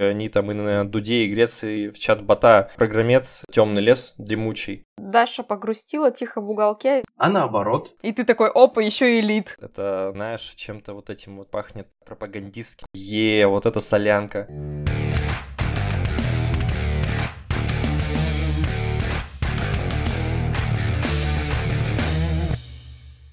Они 0.00 0.30
там 0.30 0.50
и 0.50 0.54
на 0.54 0.88
Дуде 0.88 1.24
и 1.24 1.30
Греции 1.30 1.88
в 1.90 1.98
чат-бота 1.98 2.70
программец 2.76 3.42
«Темный 3.52 3.82
лес» 3.82 4.14
дремучий. 4.16 4.84
Даша 4.96 5.42
погрустила 5.42 6.10
тихо 6.10 6.40
в 6.40 6.48
уголке. 6.48 7.04
А 7.18 7.28
наоборот. 7.28 7.94
И 8.00 8.12
ты 8.12 8.24
такой, 8.24 8.48
опа, 8.48 8.80
еще 8.80 9.20
элит. 9.20 9.56
Это, 9.60 10.10
знаешь, 10.14 10.54
чем-то 10.56 10.94
вот 10.94 11.10
этим 11.10 11.36
вот 11.36 11.50
пахнет 11.50 11.88
пропагандистски. 12.06 12.86
Е, 12.94 13.46
вот 13.46 13.66
это 13.66 13.80
солянка. 13.80 14.48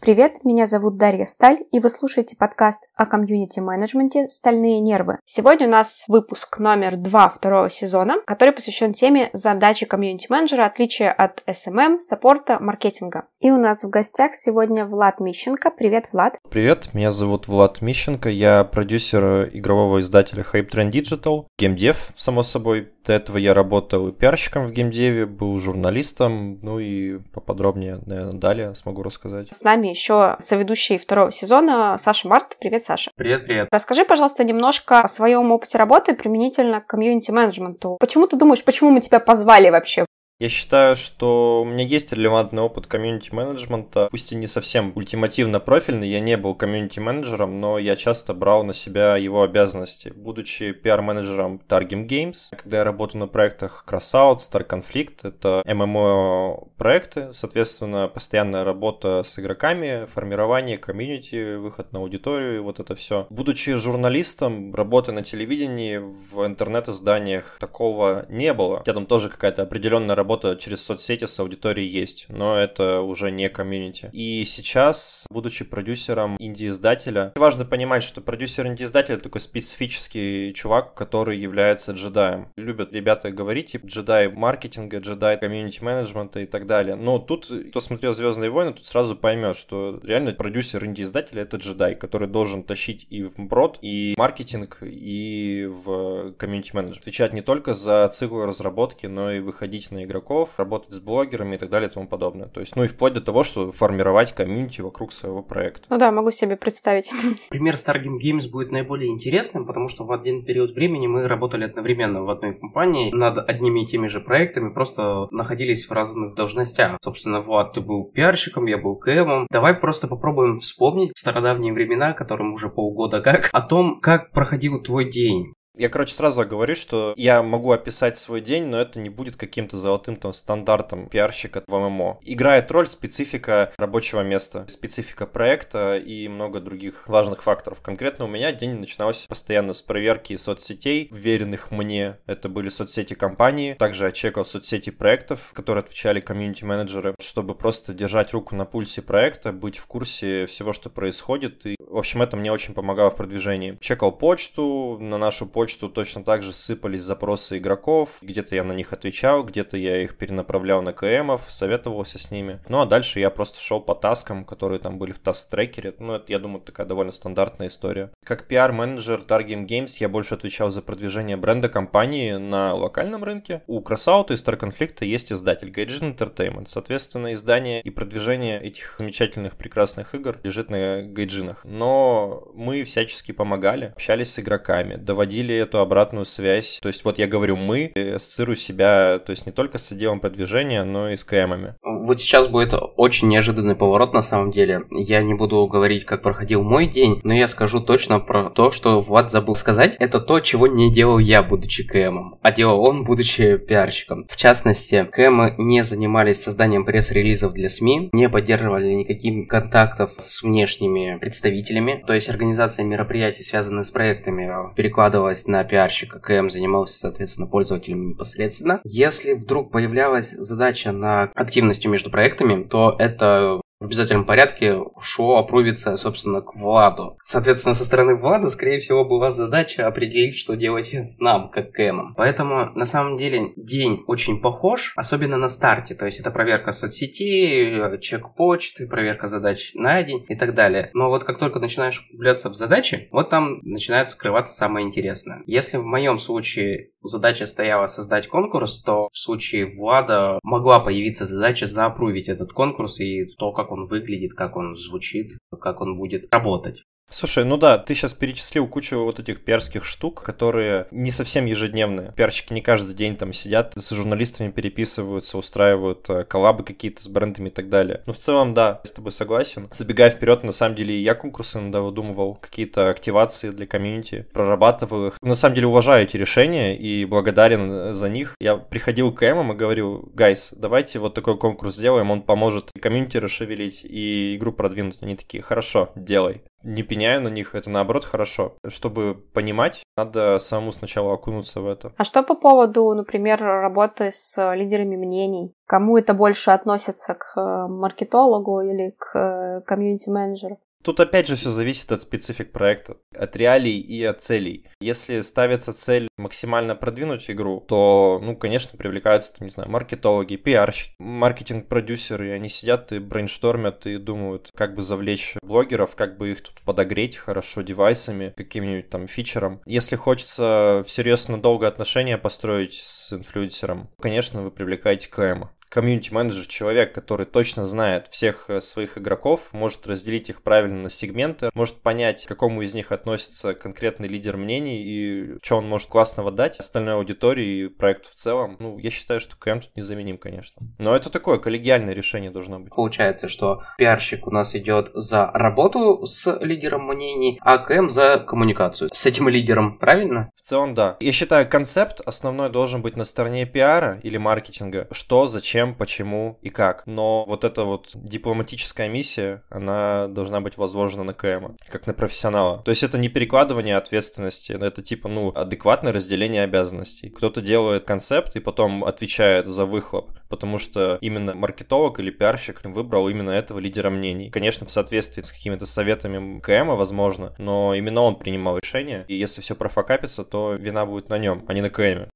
Привет, 0.08 0.46
меня 0.46 0.68
зовут 0.68 0.96
Дарья 0.96 1.26
Сталь, 1.26 1.58
и 1.74 1.82
вы 1.82 1.90
слушаете 1.90 2.38
подкаст 2.38 2.88
о 2.96 3.06
комьюнити-менеджменте 3.06 4.30
«Стальные 4.30 4.80
нервы». 4.80 5.20
Сегодня 5.26 5.68
у 5.68 5.70
нас 5.70 6.06
выпуск 6.08 6.60
номер 6.60 6.96
два 6.96 7.28
второго 7.28 7.70
сезона, 7.70 8.14
который 8.26 8.54
посвящен 8.54 8.94
теме 8.94 9.30
задачи 9.34 9.86
комьюнити-менеджера, 9.86 10.64
отличия 10.64 11.12
от 11.12 11.44
SMM, 11.46 12.00
саппорта, 12.00 12.58
маркетинга. 12.58 13.28
И 13.40 13.52
у 13.52 13.58
нас 13.58 13.84
в 13.84 13.90
гостях 13.92 14.34
сегодня 14.34 14.84
Влад 14.84 15.20
Мищенко. 15.20 15.70
Привет, 15.70 16.10
Влад. 16.12 16.40
Привет, 16.50 16.96
меня 16.96 17.12
зовут 17.12 17.48
Влад 17.48 17.84
Мищенко, 17.84 18.30
я 18.30 18.64
продюсер 18.64 19.50
игрового 19.54 20.00
издателя 20.00 20.44
Hype 20.44 20.72
Train 20.72 20.90
Digital, 20.90 21.46
геймдев, 21.60 22.14
само 22.16 22.42
собой. 22.42 22.92
До 23.06 23.14
этого 23.14 23.38
я 23.38 23.54
работал 23.54 24.12
пиарщиком 24.12 24.66
в 24.66 24.72
геймдеве, 24.72 25.28
был 25.28 25.60
журналистом, 25.60 26.60
ну 26.64 26.80
и 26.80 27.20
поподробнее, 27.32 28.00
наверное, 28.08 28.34
далее 28.34 28.74
смогу 28.74 29.04
рассказать. 29.04 29.50
С 29.52 29.62
нами 29.62 29.90
еще 29.90 30.36
соведущий 30.40 30.98
второго 30.98 31.32
сезона 31.32 31.96
Саша 32.00 32.28
Март. 32.28 32.58
Привет, 32.60 32.86
Саша. 32.86 33.12
Привет, 33.16 33.46
привет. 33.46 33.68
Расскажи, 33.72 34.04
пожалуйста, 34.04 34.44
немножко 34.44 35.02
о 35.02 35.08
своем 35.08 35.52
опыте 35.52 35.78
работы 35.78 36.16
применительно 36.16 36.82
к 36.82 36.88
комьюнити-менеджменту. 36.88 37.98
Почему 38.00 38.26
ты 38.26 38.36
думаешь, 38.36 38.64
почему 38.64 38.90
мы 38.90 39.00
тебя 39.00 39.20
позвали 39.20 39.70
вообще 39.70 40.08
я 40.40 40.50
считаю, 40.50 40.96
что 40.96 41.62
у 41.64 41.66
меня 41.66 41.84
есть 41.84 42.14
релевантный 42.14 42.62
опыт 42.62 42.86
комьюнити-менеджмента, 42.86 44.08
пусть 44.12 44.32
и 44.32 44.36
не 44.36 44.46
совсем 44.46 44.92
ультимативно 44.94 45.60
профильный, 45.60 46.10
я 46.10 46.20
не 46.20 46.38
был 46.38 46.54
комьюнити-менеджером, 46.54 47.60
но 47.60 47.80
я 47.80 47.96
часто 47.96 48.36
брал 48.36 48.64
на 48.64 48.74
себя 48.74 49.18
его 49.18 49.42
обязанности. 49.42 50.14
Будучи 50.16 50.74
пиар-менеджером 50.74 51.60
Targim 51.68 52.08
Games, 52.08 52.56
когда 52.56 52.78
я 52.78 52.84
работаю 52.84 53.22
на 53.22 53.28
проектах 53.28 53.84
Crossout, 53.88 54.38
Star 54.38 54.68
Conflict, 54.68 55.28
это 55.28 55.64
MMO-проекты, 55.66 57.34
соответственно, 57.34 58.08
постоянная 58.08 58.64
работа 58.64 59.24
с 59.26 59.40
игроками, 59.40 60.06
формирование 60.06 60.78
комьюнити, 60.78 61.56
выход 61.56 61.92
на 61.94 62.00
аудиторию, 62.00 62.64
вот 62.64 62.80
это 62.80 62.94
все. 62.94 63.26
Будучи 63.32 63.74
журналистом, 63.74 64.76
работая 64.76 65.16
на 65.16 65.24
телевидении, 65.24 65.98
в 65.98 66.46
интернет-изданиях 66.46 67.58
такого 67.60 68.28
не 68.30 68.54
было. 68.54 68.78
Хотя 68.78 68.94
там 68.94 69.08
тоже 69.08 69.30
какая-то 69.30 69.64
определенная 69.64 70.16
работа 70.16 70.27
работа 70.28 70.58
через 70.58 70.84
соцсети 70.84 71.24
с 71.24 71.40
аудиторией 71.40 71.88
есть, 71.88 72.26
но 72.28 72.60
это 72.60 73.00
уже 73.00 73.32
не 73.32 73.48
комьюнити. 73.48 74.10
И 74.12 74.44
сейчас, 74.44 75.26
будучи 75.30 75.64
продюсером 75.64 76.36
инди-издателя, 76.38 77.32
важно 77.38 77.64
понимать, 77.64 78.04
что 78.04 78.20
продюсер 78.20 78.68
инди-издателя 78.68 79.20
такой 79.20 79.40
специфический 79.40 80.54
чувак, 80.54 80.96
который 80.96 81.38
является 81.38 81.94
джедаем. 81.94 82.50
Любят 82.58 82.92
ребята 82.92 83.32
говорить, 83.32 83.68
типа, 83.68 83.88
джедай 83.88 84.28
маркетинга, 84.28 84.98
джедай 84.98 85.40
комьюнити 85.40 85.82
менеджмента 85.82 86.42
и 86.42 86.46
так 86.46 86.66
далее. 86.66 86.96
Но 86.96 87.20
тут, 87.20 87.50
кто 87.70 87.80
смотрел 87.80 88.14
Звездные 88.14 88.50
войны, 88.50 88.74
тут 88.74 88.86
сразу 88.86 89.16
поймет, 89.16 89.56
что 89.56 89.98
реально 90.04 90.34
продюсер 90.34 90.84
инди-издателя 90.84 91.44
это 91.44 91.56
джедай, 91.56 91.96
который 91.96 92.28
должен 92.28 92.64
тащить 92.64 93.08
и 93.10 93.24
в 93.24 93.36
брод, 93.38 93.80
и 93.82 94.14
маркетинг, 94.18 94.80
и 94.82 95.70
в 95.70 96.34
комьюнити 96.34 96.76
менеджмент. 96.76 97.00
Отвечать 97.00 97.32
не 97.32 97.42
только 97.42 97.74
за 97.74 98.10
циклы 98.10 98.46
разработки, 98.46 99.06
но 99.06 99.32
и 99.32 99.40
выходить 99.40 99.92
на 99.92 100.04
игроков 100.04 100.17
игроков, 100.18 100.50
работать 100.58 100.94
с 100.94 101.00
блогерами 101.00 101.56
и 101.56 101.58
так 101.58 101.70
далее 101.70 101.90
и 101.90 101.94
тому 101.94 102.08
подобное. 102.08 102.48
То 102.48 102.60
есть, 102.60 102.76
ну 102.76 102.84
и 102.84 102.88
вплоть 102.88 103.14
до 103.14 103.22
того, 103.22 103.44
что 103.44 103.72
формировать 103.72 104.34
комьюнити 104.34 104.82
вокруг 104.82 105.14
своего 105.14 105.42
проекта. 105.42 105.86
Ну 105.90 105.98
да, 105.98 106.12
могу 106.12 106.32
себе 106.32 106.56
представить. 106.58 107.12
Пример 107.50 107.76
Stargame 107.76 108.18
Games 108.22 108.50
будет 108.50 108.72
наиболее 108.72 109.10
интересным, 109.10 109.66
потому 109.66 109.88
что 109.88 110.06
в 110.06 110.12
один 110.12 110.44
период 110.44 110.72
времени 110.72 111.08
мы 111.08 111.28
работали 111.28 111.66
одновременно 111.66 112.24
в 112.24 112.30
одной 112.30 112.54
компании 112.54 113.12
над 113.14 113.38
одними 113.50 113.84
и 113.84 113.86
теми 113.86 114.08
же 114.08 114.20
проектами, 114.20 114.74
просто 114.74 115.28
находились 115.32 115.88
в 115.88 115.92
разных 115.92 116.36
должностях. 116.36 116.98
Собственно, 117.04 117.42
Влад, 117.42 117.74
ты 117.74 117.82
был 117.82 118.12
пиарщиком, 118.12 118.66
я 118.66 118.78
был 118.78 118.96
КМом. 118.96 119.48
Давай 119.52 119.76
просто 119.76 120.08
попробуем 120.08 120.58
вспомнить 120.58 121.12
стародавние 121.16 121.74
времена, 121.74 122.14
которым 122.14 122.54
уже 122.54 122.70
полгода 122.70 123.22
как, 123.22 123.50
о 123.52 123.62
том, 123.62 124.00
как 124.00 124.32
проходил 124.32 124.82
твой 124.82 125.10
день. 125.10 125.54
Я, 125.78 125.90
короче, 125.90 126.16
сразу 126.16 126.44
говорю, 126.44 126.76
что 126.76 127.14
я 127.18 127.44
могу 127.44 127.72
описать 127.72 128.18
свой 128.18 128.42
день, 128.42 128.66
но 128.66 128.82
это 128.82 129.00
не 129.00 129.10
будет 129.10 129.36
каким-то 129.36 129.78
золотым 129.78 130.16
там 130.16 130.34
стандартом 130.34 131.08
пиарщика 131.08 131.64
в 131.68 131.72
ММО. 131.72 132.20
Играет 132.24 132.72
роль 132.72 132.88
специфика 132.88 133.72
рабочего 133.78 134.22
места, 134.22 134.66
специфика 134.68 135.28
проекта 135.28 135.98
и 135.98 136.28
много 136.28 136.62
других 136.62 137.08
важных 137.08 137.44
факторов. 137.44 137.82
Конкретно 137.82 138.26
у 138.26 138.28
меня 138.28 138.52
день 138.52 138.80
начинался 138.80 139.28
постоянно 139.28 139.74
с 139.74 139.84
проверки 139.84 140.36
соцсетей, 140.36 141.10
вверенных 141.12 141.70
мне. 141.70 142.18
Это 142.26 142.50
были 142.50 142.70
соцсети 142.70 143.14
компании. 143.14 143.76
Также 143.76 144.06
я 144.06 144.12
чекал 144.12 144.46
соцсети 144.46 144.90
проектов, 144.90 145.52
которые 145.54 145.84
отвечали 145.84 146.22
комьюнити-менеджеры, 146.22 147.14
чтобы 147.22 147.54
просто 147.54 147.94
держать 147.94 148.34
руку 148.34 148.56
на 148.56 148.66
пульсе 148.66 149.04
проекта, 149.04 149.52
быть 149.52 149.78
в 149.78 149.86
курсе 149.86 150.48
всего, 150.48 150.74
что 150.74 150.90
происходит. 150.90 151.68
И, 151.68 151.76
в 151.80 151.98
общем, 151.98 152.24
это 152.24 152.36
мне 152.36 152.52
очень 152.52 152.74
помогало 152.74 153.12
в 153.12 153.16
продвижении. 153.16 153.78
Чекал 153.80 154.12
почту, 154.12 154.98
на 155.00 155.20
нашу 155.20 155.46
почту 155.46 155.67
почту 155.68 155.90
точно 155.90 156.24
так 156.24 156.44
же 156.44 156.54
сыпались 156.54 157.02
запросы 157.02 157.58
игроков. 157.58 158.20
Где-то 158.22 158.56
я 158.56 158.64
на 158.64 158.72
них 158.72 158.94
отвечал, 158.94 159.44
где-то 159.44 159.76
я 159.76 160.02
их 160.02 160.18
перенаправлял 160.18 160.82
на 160.82 160.94
КМов, 160.94 161.48
советовался 161.50 162.18
с 162.18 162.32
ними. 162.32 162.62
Ну 162.70 162.80
а 162.80 162.86
дальше 162.86 163.20
я 163.20 163.30
просто 163.30 163.60
шел 163.60 163.82
по 163.82 163.94
таскам, 163.94 164.46
которые 164.46 164.80
там 164.80 164.98
были 164.98 165.12
в 165.12 165.20
таск-трекере. 165.20 165.94
Ну, 166.00 166.14
это, 166.14 166.32
я 166.32 166.40
думаю, 166.40 166.62
такая 166.62 166.88
довольно 166.88 167.12
стандартная 167.12 167.68
история. 167.68 168.12
Как 168.24 168.48
пиар-менеджер 168.48 169.24
Target 169.28 169.68
Games 169.68 169.98
я 170.00 170.08
больше 170.08 170.36
отвечал 170.36 170.70
за 170.70 170.82
продвижение 170.82 171.36
бренда 171.36 171.68
компании 171.68 172.32
на 172.38 172.74
локальном 172.74 173.26
рынке. 173.26 173.62
У 173.68 173.82
Crossout 173.82 174.28
и 174.30 174.36
Star 174.36 174.58
Conflict 174.58 175.04
есть 175.04 175.34
издатель 175.34 175.68
Gaijin 175.68 176.16
Entertainment. 176.16 176.68
Соответственно, 176.70 177.34
издание 177.34 177.82
и 177.82 177.90
продвижение 177.90 178.62
этих 178.62 178.96
замечательных, 179.00 179.58
прекрасных 179.58 180.16
игр 180.16 180.40
лежит 180.44 180.70
на 180.70 181.02
гайджинах. 181.02 181.66
Но 181.66 182.48
мы 182.54 182.86
всячески 182.86 183.34
помогали, 183.34 183.92
общались 183.96 184.32
с 184.32 184.40
игроками, 184.40 184.96
доводили 184.96 185.57
эту 185.58 185.80
обратную 185.80 186.26
связь. 186.26 186.80
То 186.82 186.88
есть 186.88 187.04
вот 187.06 187.20
я 187.20 187.28
говорю 187.28 187.56
«мы», 187.56 187.92
ассоциирую 187.96 188.56
себя, 188.56 189.20
то 189.20 189.32
есть 189.32 189.46
не 189.46 189.52
только 189.52 189.78
с 189.78 189.92
отделом 189.92 190.20
продвижения, 190.20 190.84
но 190.84 191.10
и 191.10 191.18
с 191.18 191.24
КМами. 191.24 191.76
Вот 191.82 192.22
сейчас 192.22 192.48
будет 192.48 192.74
очень 192.96 193.28
неожиданный 193.28 193.76
поворот 193.76 194.14
на 194.14 194.22
самом 194.22 194.52
деле. 194.52 194.84
Я 194.92 195.22
не 195.22 195.34
буду 195.34 195.66
говорить, 195.68 196.06
как 196.06 196.22
проходил 196.22 196.64
мой 196.64 196.88
день, 196.88 197.20
но 197.24 197.34
я 197.34 197.48
скажу 197.48 197.82
точно 197.82 198.20
про 198.20 198.50
то, 198.50 198.72
что 198.72 199.00
Влад 199.00 199.32
забыл 199.32 199.56
сказать. 199.56 199.96
Это 200.00 200.20
то, 200.20 200.40
чего 200.40 200.68
не 200.68 200.94
делал 200.94 201.20
я, 201.20 201.44
будучи 201.44 201.84
КМом, 201.84 202.40
а 202.42 202.52
делал 202.52 202.82
он, 202.88 203.04
будучи 203.04 203.58
пиарщиком. 203.58 204.26
В 204.30 204.38
частности, 204.38 205.08
КМы 205.12 205.56
не 205.58 205.84
занимались 205.84 206.44
созданием 206.44 206.86
пресс-релизов 206.86 207.54
для 207.54 207.70
СМИ, 207.70 208.10
не 208.12 208.30
поддерживали 208.30 208.94
никаких 208.94 209.48
контактов 209.48 210.12
с 210.18 210.44
внешними 210.44 211.18
представителями, 211.20 212.04
то 212.06 212.14
есть 212.14 212.30
организация 212.30 212.86
мероприятий, 212.86 213.44
связанных 213.44 213.86
с 213.86 213.92
проектами, 213.92 214.74
перекладывалась 214.76 215.47
на 215.48 215.64
пиарщика, 215.64 216.20
КМ 216.20 216.50
занимался, 216.50 217.00
соответственно, 217.00 217.48
пользователями 217.48 218.08
непосредственно. 218.08 218.82
Если 218.84 219.34
вдруг 219.34 219.72
появлялась 219.72 220.32
задача 220.32 220.92
на 220.92 221.32
активностью 221.36 221.92
между 221.92 222.10
проектами, 222.10 222.64
то 222.64 222.96
это 223.00 223.62
в 223.80 223.86
обязательном 223.86 224.26
порядке 224.26 224.80
шло 225.00 225.38
опрувиться, 225.38 225.96
собственно, 225.98 226.42
к 226.42 226.56
Владу. 226.56 227.16
Соответственно, 227.22 227.76
со 227.76 227.86
стороны 227.86 228.16
Влада, 228.16 228.50
скорее 228.50 228.80
всего, 228.80 229.06
была 229.06 229.30
задача 229.30 229.86
определить, 229.86 230.38
что 230.38 230.56
делать 230.56 230.96
нам, 231.20 231.50
как 231.50 231.72
КМам. 231.72 232.16
Поэтому, 232.16 232.72
на 232.74 232.86
самом 232.86 233.18
деле, 233.18 233.54
день 233.56 234.04
очень 234.08 234.42
похож, 234.42 234.94
особенно 234.96 235.38
на 235.38 235.48
старте. 235.48 235.94
То 235.94 236.06
есть, 236.06 236.20
это 236.20 236.32
проверка 236.32 236.72
соцсетей, 236.72 238.00
чек 238.00 238.34
почты, 238.36 238.88
проверка 238.88 239.28
задач 239.28 239.72
на 239.76 240.02
день 240.02 240.26
и 240.28 240.36
так 240.36 240.56
далее. 240.56 240.90
Но 240.94 241.10
вот 241.10 241.24
как 241.24 241.38
только 241.38 241.60
начинаешь 241.60 242.08
углубляться 242.10 242.50
в 242.50 242.56
задачи, 242.56 243.08
вот 243.12 243.30
там 243.30 243.60
начинает 243.62 244.12
скрываться 244.12 244.56
самое 244.56 244.86
интересное. 244.86 245.44
Если 245.46 245.78
в 245.78 245.86
моем 245.86 246.20
случае 246.20 246.92
задача 247.04 247.46
стояла 247.46 247.86
создать 247.86 248.28
конкурс, 248.28 248.82
то 248.82 249.08
в 249.12 249.18
случае 249.18 249.68
Влада 249.68 250.40
могла 250.44 250.80
появиться 250.80 251.26
задача 251.26 251.68
заапрувить 251.68 252.28
этот 252.28 252.52
конкурс 252.54 253.00
и 253.00 253.26
то, 253.38 253.52
как 253.52 253.67
как 253.68 253.72
он 253.72 253.86
выглядит, 253.88 254.34
как 254.34 254.56
он 254.56 254.78
звучит, 254.78 255.38
как 255.60 255.82
он 255.82 255.98
будет 255.98 256.34
работать. 256.34 256.84
Слушай, 257.10 257.46
ну 257.46 257.56
да, 257.56 257.78
ты 257.78 257.96
сейчас 257.96 258.14
перечислил 258.14 258.68
кучу 258.68 258.98
вот 258.98 259.20
этих 259.20 259.42
пиарских 259.42 259.86
штук, 259.86 260.24
которые 260.24 260.88
не 260.92 261.12
совсем 261.12 261.46
ежедневные. 261.46 262.12
Пиарщики 262.18 262.52
не 262.52 262.62
каждый 262.62 262.96
день 262.96 263.16
там 263.16 263.32
сидят, 263.32 263.72
с 263.78 263.90
журналистами 263.92 264.52
переписываются, 264.52 265.38
устраивают 265.38 266.10
э, 266.10 266.26
коллабы 266.26 266.66
какие-то 266.66 267.02
с 267.02 267.08
брендами 267.08 267.48
и 267.48 267.52
так 267.52 267.70
далее. 267.70 268.02
Но 268.08 268.12
в 268.12 268.18
целом, 268.18 268.54
да, 268.54 268.82
я 268.84 268.88
с 268.88 268.92
тобой 268.92 269.14
согласен. 269.14 269.70
Забегая 269.72 270.10
вперед, 270.10 270.44
на 270.44 270.52
самом 270.52 270.76
деле, 270.76 271.02
я 271.02 271.16
конкурсы 271.16 271.60
иногда 271.60 271.80
выдумывал, 271.80 272.36
какие-то 272.36 272.90
активации 272.90 273.52
для 273.52 273.68
комьюнити, 273.68 274.28
прорабатывал 274.34 275.08
их. 275.08 275.18
На 275.22 275.36
самом 275.36 275.56
деле, 275.56 275.68
уважаю 275.68 276.04
эти 276.04 276.18
решения 276.18 276.78
и 276.78 277.06
благодарен 277.06 277.94
за 277.94 278.10
них. 278.10 278.36
Я 278.42 278.58
приходил 278.58 279.14
к 279.14 279.24
КМам 279.24 279.54
и 279.54 279.56
говорил, 279.56 280.12
guys, 280.14 280.54
давайте 280.58 281.00
вот 281.00 281.14
такой 281.14 281.38
конкурс 281.38 281.76
сделаем, 281.76 282.12
он 282.12 282.22
поможет 282.22 282.72
и 282.76 282.80
комьюнити 282.80 283.16
расшевелить, 283.16 283.86
и 283.86 284.36
игру 284.36 284.52
продвинуть. 284.52 284.98
Они 285.00 285.16
такие, 285.16 285.42
хорошо, 285.42 285.92
делай 285.96 286.42
не 286.68 286.84
пеняю 286.84 287.22
на 287.22 287.30
них, 287.30 287.56
это 287.56 287.70
наоборот 287.70 288.06
хорошо. 288.06 288.58
Чтобы 288.68 289.16
понимать, 289.34 289.84
надо 289.96 290.38
самому 290.38 290.72
сначала 290.72 291.14
окунуться 291.14 291.62
в 291.62 291.68
это. 291.68 291.94
А 291.98 292.04
что 292.04 292.24
по 292.24 292.36
поводу, 292.36 292.94
например, 292.94 293.42
работы 293.42 294.10
с 294.12 294.54
лидерами 294.54 294.98
мнений? 294.98 295.54
Кому 295.66 295.98
это 295.98 296.14
больше 296.14 296.52
относится, 296.52 297.14
к 297.14 297.38
э, 297.38 297.68
маркетологу 297.72 298.62
или 298.62 298.94
к 298.98 299.18
э, 299.18 299.62
комьюнити-менеджеру? 299.62 300.60
Тут 300.88 301.02
опять 301.02 301.28
же 301.28 301.36
все 301.36 301.50
зависит 301.50 301.92
от 301.92 302.02
специфик 302.02 302.54
проекта, 302.54 302.96
от 303.14 303.36
реалий 303.36 303.78
и 303.78 304.02
от 304.06 304.24
целей. 304.24 304.70
Если 304.80 305.20
ставится 305.20 305.74
цель 305.74 306.08
максимально 306.16 306.78
продвинуть 306.78 307.30
игру, 307.30 307.60
то, 307.60 308.22
ну, 308.24 308.38
конечно, 308.38 308.78
привлекаются, 308.78 309.34
там, 309.36 309.48
не 309.48 309.52
знаю, 309.52 309.70
маркетологи, 309.70 310.38
пиарщики, 310.38 310.94
маркетинг-продюсеры, 310.98 312.32
они 312.32 312.48
сидят 312.48 312.94
и 312.94 313.00
брейнштормят 313.00 313.86
и 313.86 313.98
думают, 313.98 314.52
как 314.56 314.76
бы 314.76 314.82
завлечь 314.82 315.36
блогеров, 315.42 315.98
как 315.98 316.18
бы 316.18 316.32
их 316.32 316.40
тут 316.40 316.62
подогреть 316.62 317.18
хорошо 317.18 317.64
девайсами, 317.64 318.34
каким-нибудь 318.38 318.90
там 318.90 319.08
фичером. 319.08 319.60
Если 319.66 319.98
хочется 319.98 320.86
всерьез 320.88 321.28
надолго 321.28 321.68
отношения 321.68 322.18
построить 322.18 322.76
с 322.76 323.12
инфлюенсером, 323.12 323.90
конечно, 324.00 324.42
вы 324.42 324.52
привлекаете 324.52 325.10
КМ 325.10 325.50
комьюнити-менеджер, 325.70 326.48
человек, 326.48 326.94
который 326.94 327.26
точно 327.26 327.66
знает 327.66 328.08
всех 328.10 328.50
э, 328.50 328.62
своих 328.62 328.98
игроков, 328.98 329.50
может 329.52 329.88
разделить 329.88 330.30
их 330.30 330.42
правильно 330.42 330.84
на 330.84 330.90
сегменты, 330.90 331.50
может 331.54 331.76
понять, 331.82 332.26
к 332.26 332.28
какому 332.28 332.62
из 332.62 332.74
них 332.74 332.92
относится 332.92 333.54
конкретный 333.54 334.08
лидер 334.08 334.38
мнений 334.38 334.84
и 334.84 335.38
что 335.44 335.58
он 335.58 335.68
может 335.68 335.90
классного 335.90 336.32
дать 336.32 336.58
остальной 336.60 336.96
аудитории 336.96 337.66
и 337.66 337.68
проекту 337.68 338.10
в 338.10 338.14
целом. 338.14 338.58
Ну, 338.60 338.78
я 338.80 338.90
считаю, 338.90 339.20
что 339.20 339.36
КМ 339.38 339.60
тут 339.60 339.76
незаменим, 339.76 340.18
конечно. 340.18 340.66
Но 340.80 340.96
это 340.96 341.10
такое 341.10 341.38
коллегиальное 341.38 341.94
решение 341.94 342.32
должно 342.32 342.60
быть. 342.60 342.74
Получается, 342.74 343.30
что 343.30 343.64
пиарщик 343.78 344.28
у 344.28 344.32
нас 344.32 344.56
идет 344.56 344.92
за 344.94 345.30
работу 345.34 346.06
с 346.06 346.38
лидером 346.40 346.88
мнений, 346.88 347.40
а 347.42 347.58
КМ 347.58 347.90
за 347.90 348.20
коммуникацию 348.20 348.90
с 348.94 349.06
этим 349.06 349.30
лидером, 349.30 349.78
правильно? 349.78 350.32
В 350.36 350.42
целом, 350.42 350.76
да. 350.76 350.98
Я 351.00 351.12
считаю, 351.12 351.50
концепт 351.50 352.02
основной 352.06 352.50
должен 352.50 352.82
быть 352.82 352.96
на 352.96 353.06
стороне 353.06 353.46
пиара 353.46 354.00
или 354.04 354.18
маркетинга. 354.18 354.88
Что, 354.92 355.28
зачем, 355.28 355.57
зачем, 355.58 355.74
почему 355.74 356.38
и 356.44 356.50
как. 356.50 356.84
Но 356.86 357.26
вот 357.26 357.44
эта 357.44 357.64
вот 357.64 357.92
дипломатическая 357.96 358.88
миссия, 358.88 359.44
она 359.50 360.08
должна 360.08 360.40
быть 360.40 360.58
возложена 360.58 361.04
на 361.04 361.14
КМ, 361.14 361.56
как 361.70 361.88
на 361.88 361.94
профессионала. 361.94 362.62
То 362.64 362.70
есть 362.70 362.84
это 362.84 363.00
не 363.00 363.10
перекладывание 363.10 363.76
ответственности, 363.78 364.52
это 364.52 364.84
типа, 364.84 365.10
ну, 365.10 365.32
адекватное 365.34 365.94
разделение 365.94 366.44
обязанностей. 366.44 367.10
Кто-то 367.10 367.42
делает 367.42 367.86
концепт 367.86 368.36
и 368.36 368.40
потом 368.40 368.84
отвечает 368.84 369.48
за 369.48 369.66
выхлоп, 369.66 370.12
потому 370.30 370.60
что 370.60 371.00
именно 371.02 371.34
маркетолог 371.34 372.00
или 372.00 372.12
пиарщик 372.12 372.62
выбрал 372.64 373.10
именно 373.10 373.32
этого 373.32 373.58
лидера 373.58 373.90
мнений. 373.90 374.30
Конечно, 374.30 374.68
в 374.68 374.72
соответствии 374.72 375.24
с 375.24 375.32
какими-то 375.32 375.66
советами 375.66 376.40
КМ, 376.40 376.76
возможно, 376.76 377.34
но 377.40 377.74
именно 377.74 378.02
он 378.02 378.16
принимал 378.16 378.60
решение, 378.60 379.06
и 379.08 379.16
если 379.16 379.42
все 379.42 379.56
профокапится, 379.56 380.24
то 380.24 380.54
вина 380.54 380.86
будет 380.86 381.10
на 381.10 381.18
нем, 381.18 381.44
а 381.48 381.54
не 381.54 381.62
на 381.62 381.72
КМ. 381.72 382.10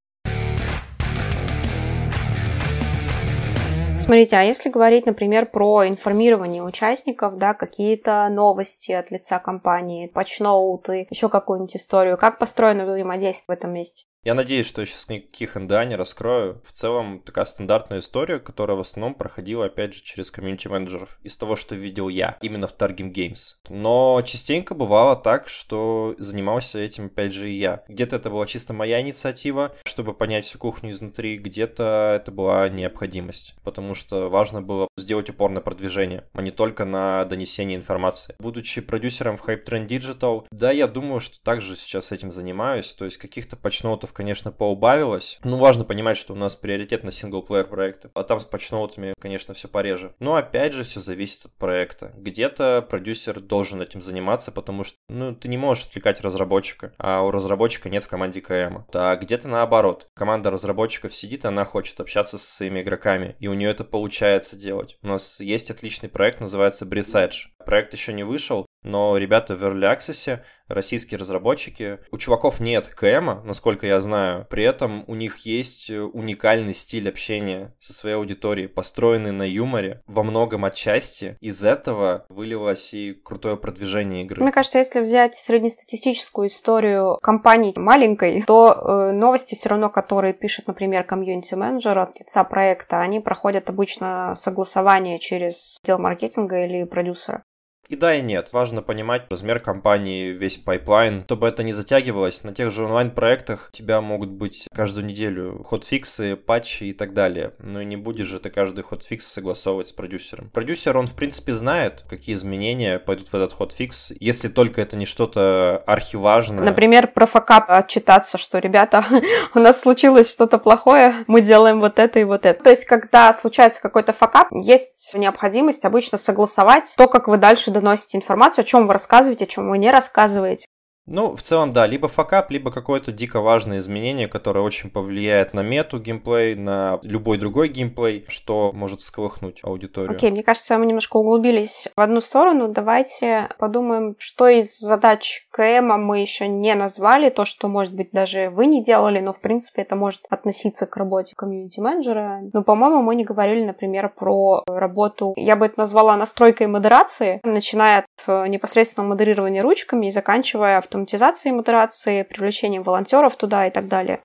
Смотрите, 4.01 4.36
а 4.36 4.42
если 4.42 4.69
говорить, 4.69 5.06
например, 5.06 5.45
про 5.45 5.88
информирование 5.88 6.63
участников, 6.63 7.38
да, 7.38 7.53
какие-то 7.53 8.27
новости 8.30 8.92
от 8.92 9.12
лица 9.12 9.38
компании, 9.38 10.07
патчноуты, 10.07 11.07
еще 11.09 11.30
какую-нибудь 11.30 11.75
историю, 11.75 12.18
как 12.18 12.39
построено 12.39 12.86
взаимодействие 12.86 13.56
в 13.56 13.57
этом 13.57 13.74
месте? 13.74 14.07
Я 14.23 14.35
надеюсь, 14.35 14.68
что 14.68 14.81
я 14.81 14.85
сейчас 14.85 15.09
никаких 15.09 15.56
НДА 15.56 15.83
не 15.85 15.95
раскрою. 15.95 16.62
В 16.63 16.71
целом, 16.71 17.21
такая 17.21 17.45
стандартная 17.45 18.00
история, 18.00 18.38
которая 18.38 18.77
в 18.77 18.81
основном 18.81 19.15
проходила, 19.15 19.65
опять 19.65 19.95
же, 19.95 20.03
через 20.03 20.29
комьюнити-менеджеров. 20.29 21.18
Из 21.23 21.35
того, 21.38 21.56
что 21.56 21.73
видел 21.73 22.07
я, 22.07 22.38
именно 22.39 22.68
в 22.68 22.75
Target 22.77 23.12
Games. 23.12 23.56
Но 23.68 24.21
частенько 24.23 24.75
бывало 24.75 25.15
так, 25.15 25.50
что 25.50 26.13
занимался 26.19 26.77
этим, 26.77 27.07
опять 27.07 27.33
же, 27.33 27.50
и 27.50 27.57
я. 27.57 27.83
Где-то 27.88 28.18
это 28.18 28.29
была 28.29 28.45
чисто 28.45 28.73
моя 28.73 29.01
инициатива, 29.01 29.75
чтобы 29.85 30.13
понять 30.13 30.45
всю 30.45 30.59
кухню 30.59 30.91
изнутри, 30.91 31.39
где-то 31.39 32.19
это 32.21 32.31
была 32.31 32.69
необходимость. 32.69 33.56
Потому 33.63 33.95
что 33.95 34.29
важно 34.29 34.62
было 34.62 34.88
сделать 34.97 35.31
упор 35.31 35.50
на 35.50 35.62
продвижение, 35.62 36.25
а 36.33 36.44
не 36.44 36.51
только 36.51 36.85
на 36.85 37.25
донесение 37.25 37.75
информации. 37.75 38.35
Будучи 38.38 38.81
продюсером 38.81 39.38
в 39.38 39.47
Hype 39.47 39.65
Trend 39.65 39.88
Digital, 39.88 40.45
да, 40.51 40.69
я 40.71 40.85
думаю, 40.85 41.21
что 41.21 41.41
также 41.41 41.75
сейчас 41.75 42.12
этим 42.12 42.31
занимаюсь. 42.31 42.94
То 42.94 43.06
есть 43.06 43.17
каких-то 43.17 43.56
патчнотов 43.56 44.11
патчноутов, 44.12 44.13
конечно, 44.13 44.52
поубавилось. 44.52 45.40
Ну, 45.44 45.58
важно 45.58 45.84
понимать, 45.84 46.18
что 46.18 46.34
у 46.34 46.36
нас 46.36 46.56
приоритет 46.56 47.04
на 47.04 47.12
синглплеер 47.12 47.68
проекты. 47.68 48.10
А 48.13 48.24
там 48.24 48.40
с 48.40 48.46
патчноутами, 48.46 49.13
конечно, 49.19 49.54
все 49.54 49.68
пореже. 49.68 50.13
Но 50.19 50.36
опять 50.36 50.74
же, 50.74 50.84
все 50.84 51.00
зависит 51.00 51.46
от 51.46 51.54
проекта. 51.54 52.12
Где-то 52.16 52.86
продюсер 52.88 53.40
должен 53.40 53.81
этим 53.81 54.02
заниматься, 54.02 54.52
потому 54.52 54.84
что, 54.84 54.98
ну, 55.10 55.36
ты 55.36 55.48
не 55.48 55.58
можешь 55.58 55.86
отвлекать 55.86 56.22
разработчика, 56.22 56.94
а 56.98 57.22
у 57.22 57.31
разработчика 57.31 57.90
нет 57.90 58.04
в 58.04 58.08
команде 58.08 58.42
КМ. 58.42 58.86
А 58.94 59.16
где-то 59.16 59.48
наоборот. 59.48 60.08
Команда 60.13 60.52
разработчиков 60.52 61.16
сидит, 61.16 61.46
она 61.46 61.66
хочет 61.66 62.00
общаться 62.00 62.38
со 62.38 62.52
своими 62.52 62.81
игроками, 62.81 63.36
и 63.40 63.48
у 63.48 63.54
нее 63.54 63.72
это 63.72 63.84
получается 63.84 64.56
делать. 64.56 64.98
У 65.02 65.08
нас 65.08 65.40
есть 65.40 65.72
отличный 65.72 66.10
проект, 66.10 66.42
называется 66.42 66.86
Breath 66.86 67.16
Edge. 67.16 67.48
Проект 67.66 67.94
еще 67.94 68.13
не 68.13 68.24
вышел, 68.24 68.66
но 68.83 69.18
ребята 69.18 69.56
в 69.56 69.63
Early 69.63 69.95
Access, 69.95 70.39
российские 70.68 71.19
разработчики, 71.19 72.00
у 72.12 72.18
чуваков 72.18 72.60
нет 72.60 72.88
КМа, 72.88 73.42
насколько 73.44 73.86
я 73.86 74.00
знаю, 74.00 74.45
при 74.50 74.63
этом 74.63 75.04
у 75.07 75.16
них 75.16 75.39
есть 75.39 75.89
уникальный 75.89 76.74
стиль 76.74 77.10
общения 77.10 77.75
со 77.80 77.94
своей 77.94 78.16
аудиторией, 78.16 78.68
построенный 78.68 79.31
на 79.31 79.44
юморе, 79.44 80.01
во 80.07 80.24
многом 80.24 80.66
отчасти. 80.66 81.38
Из 81.42 81.63
этого 81.63 82.25
вылилось 82.30 82.94
и 82.94 83.13
крутое 83.13 83.57
продвижение 83.57 84.24
игры. 84.24 84.42
Мне 84.42 84.51
кажется, 84.51 84.80
если 84.80 85.00
взять 85.00 85.36
среднестатистическую 85.36 86.48
историю 86.48 87.18
компании 87.22 87.74
маленькой, 87.75 88.44
то 88.44 88.74
э, 88.74 89.12
новости 89.12 89.56
все 89.56 89.69
равно, 89.69 89.89
которые 89.89 90.34
пишет, 90.34 90.68
например, 90.68 91.04
комьюнити-менеджер 91.04 91.98
от 92.00 92.19
лица 92.19 92.44
проекта, 92.44 93.01
они 93.01 93.19
проходят 93.19 93.69
обычно 93.69 94.36
согласование 94.36 95.19
через 95.19 95.77
отдел 95.84 96.00
маркетинга 96.00 96.66
или 96.66 96.84
продюсера. 96.84 97.44
И 97.91 97.97
да, 97.97 98.15
и 98.15 98.21
нет. 98.21 98.53
Важно 98.53 98.81
понимать 98.81 99.23
размер 99.29 99.59
компании, 99.59 100.29
весь 100.29 100.55
пайплайн, 100.55 101.23
чтобы 101.25 101.49
это 101.49 101.61
не 101.61 101.73
затягивалось. 101.73 102.41
На 102.45 102.53
тех 102.53 102.71
же 102.71 102.85
онлайн-проектах 102.85 103.67
у 103.73 103.75
тебя 103.75 103.99
могут 103.99 104.29
быть 104.29 104.69
каждую 104.73 105.05
неделю 105.05 105.61
хотфиксы, 105.65 106.38
патчи 106.38 106.86
и 106.86 106.93
так 106.93 107.13
далее. 107.13 107.51
Но 107.60 107.83
не 107.83 107.98
будешь 107.98 108.27
же 108.27 108.39
ты 108.39 108.50
каждый 108.50 108.86
хотфикс 108.86 109.27
согласовывать 109.27 109.89
с 109.89 109.91
продюсером. 109.91 110.50
Продюсер, 110.51 110.95
он 110.95 111.05
в 111.05 111.15
принципе 111.15 111.51
знает, 111.51 112.05
какие 112.10 112.33
изменения 112.36 112.98
пойдут 112.98 113.27
в 113.27 113.36
этот 113.36 113.51
хотфикс, 113.51 114.13
если 114.21 114.48
только 114.48 114.79
это 114.79 114.95
не 114.95 115.05
что-то 115.05 115.83
архиважное. 115.86 116.63
Например, 116.63 117.07
про 117.07 117.25
факап 117.25 117.65
отчитаться, 117.67 118.38
что, 118.38 118.60
ребята, 118.60 119.03
у 119.53 119.60
нас 119.60 119.81
случилось 119.81 120.31
что-то 120.31 120.60
плохое, 120.60 121.25
мы 121.27 121.41
делаем 121.41 121.81
вот 121.81 122.00
это 122.00 122.19
и 122.19 122.24
вот 122.24 122.45
это. 122.45 122.63
То 122.63 122.69
есть, 122.69 122.86
когда 122.86 123.33
случается 123.33 123.81
какой-то 123.81 124.13
факап, 124.13 124.48
есть 124.53 125.12
необходимость 125.13 125.83
обычно 125.83 126.17
согласовать 126.17 126.93
то, 126.95 127.10
как 127.10 127.27
вы 127.27 127.36
дальше 127.36 127.69
доносите 127.81 128.17
информацию, 128.17 128.63
о 128.63 128.65
чем 128.65 128.88
вы 128.88 128.93
рассказываете, 128.93 129.45
о 129.45 129.47
чем 129.47 129.69
вы 129.69 129.77
не 129.77 129.91
рассказываете. 129.91 130.65
Ну, 131.08 131.36
в 131.36 131.41
целом, 131.41 131.74
да, 131.74 131.88
либо 131.88 132.08
факап, 132.08 132.51
либо 132.51 132.72
какое-то 132.72 133.12
дико 133.12 133.41
важное 133.41 133.79
изменение, 133.79 134.27
которое 134.27 134.62
очень 134.62 134.89
повлияет 134.89 135.53
на 135.53 135.62
мету 135.62 136.00
геймплей, 136.00 136.55
на 136.55 137.00
любой 137.01 137.38
другой 137.38 137.70
геймплей, 137.70 138.25
что 138.27 138.72
может 138.74 139.00
всколыхнуть 139.00 139.62
аудиторию. 139.63 140.15
Окей, 140.15 140.29
okay, 140.29 140.34
мне 140.34 140.43
кажется, 140.43 140.77
мы 140.77 140.86
немножко 140.86 141.17
углубились 141.17 141.88
в 141.96 142.00
одну 142.00 142.22
сторону. 142.22 142.67
Давайте 142.67 143.50
подумаем, 143.58 144.15
что 144.20 144.48
из 144.48 144.77
задач 144.77 145.48
КМ 145.51 145.88
мы 146.00 146.22
еще 146.22 146.48
не 146.48 146.75
назвали, 146.75 147.29
то, 147.29 147.46
что, 147.46 147.67
может 147.67 147.96
быть, 147.96 148.12
даже 148.12 148.50
вы 148.50 148.67
не 148.67 148.84
делали, 148.84 149.20
но, 149.20 149.34
в 149.34 149.41
принципе, 149.41 149.81
это 149.81 149.96
может 149.96 150.22
относиться 150.29 150.86
к 150.86 150.96
работе 150.98 151.36
комьюнити-менеджера. 151.36 152.41
Но, 152.53 152.63
по-моему, 152.63 153.01
мы 153.01 153.15
не 153.15 153.25
говорили, 153.25 153.63
например, 153.65 154.10
про 154.10 154.63
работу, 154.67 155.34
я 155.36 155.55
бы 155.55 155.65
это 155.65 155.79
назвала 155.79 156.15
настройкой 156.15 156.67
модерации, 156.67 157.39
начиная 157.43 158.05
от 158.05 158.50
непосредственно 158.50 159.08
модерирования 159.08 159.63
ручками 159.63 160.08
и 160.08 160.12
заканчивая 160.12 160.77
автоматизацией 160.91 161.55
модерации, 161.55 162.24
привлечением 162.24 162.83
волонтеров 162.83 163.38
туда 163.38 163.65
и 163.65 163.71
так 163.71 163.88
далее. 163.88 164.19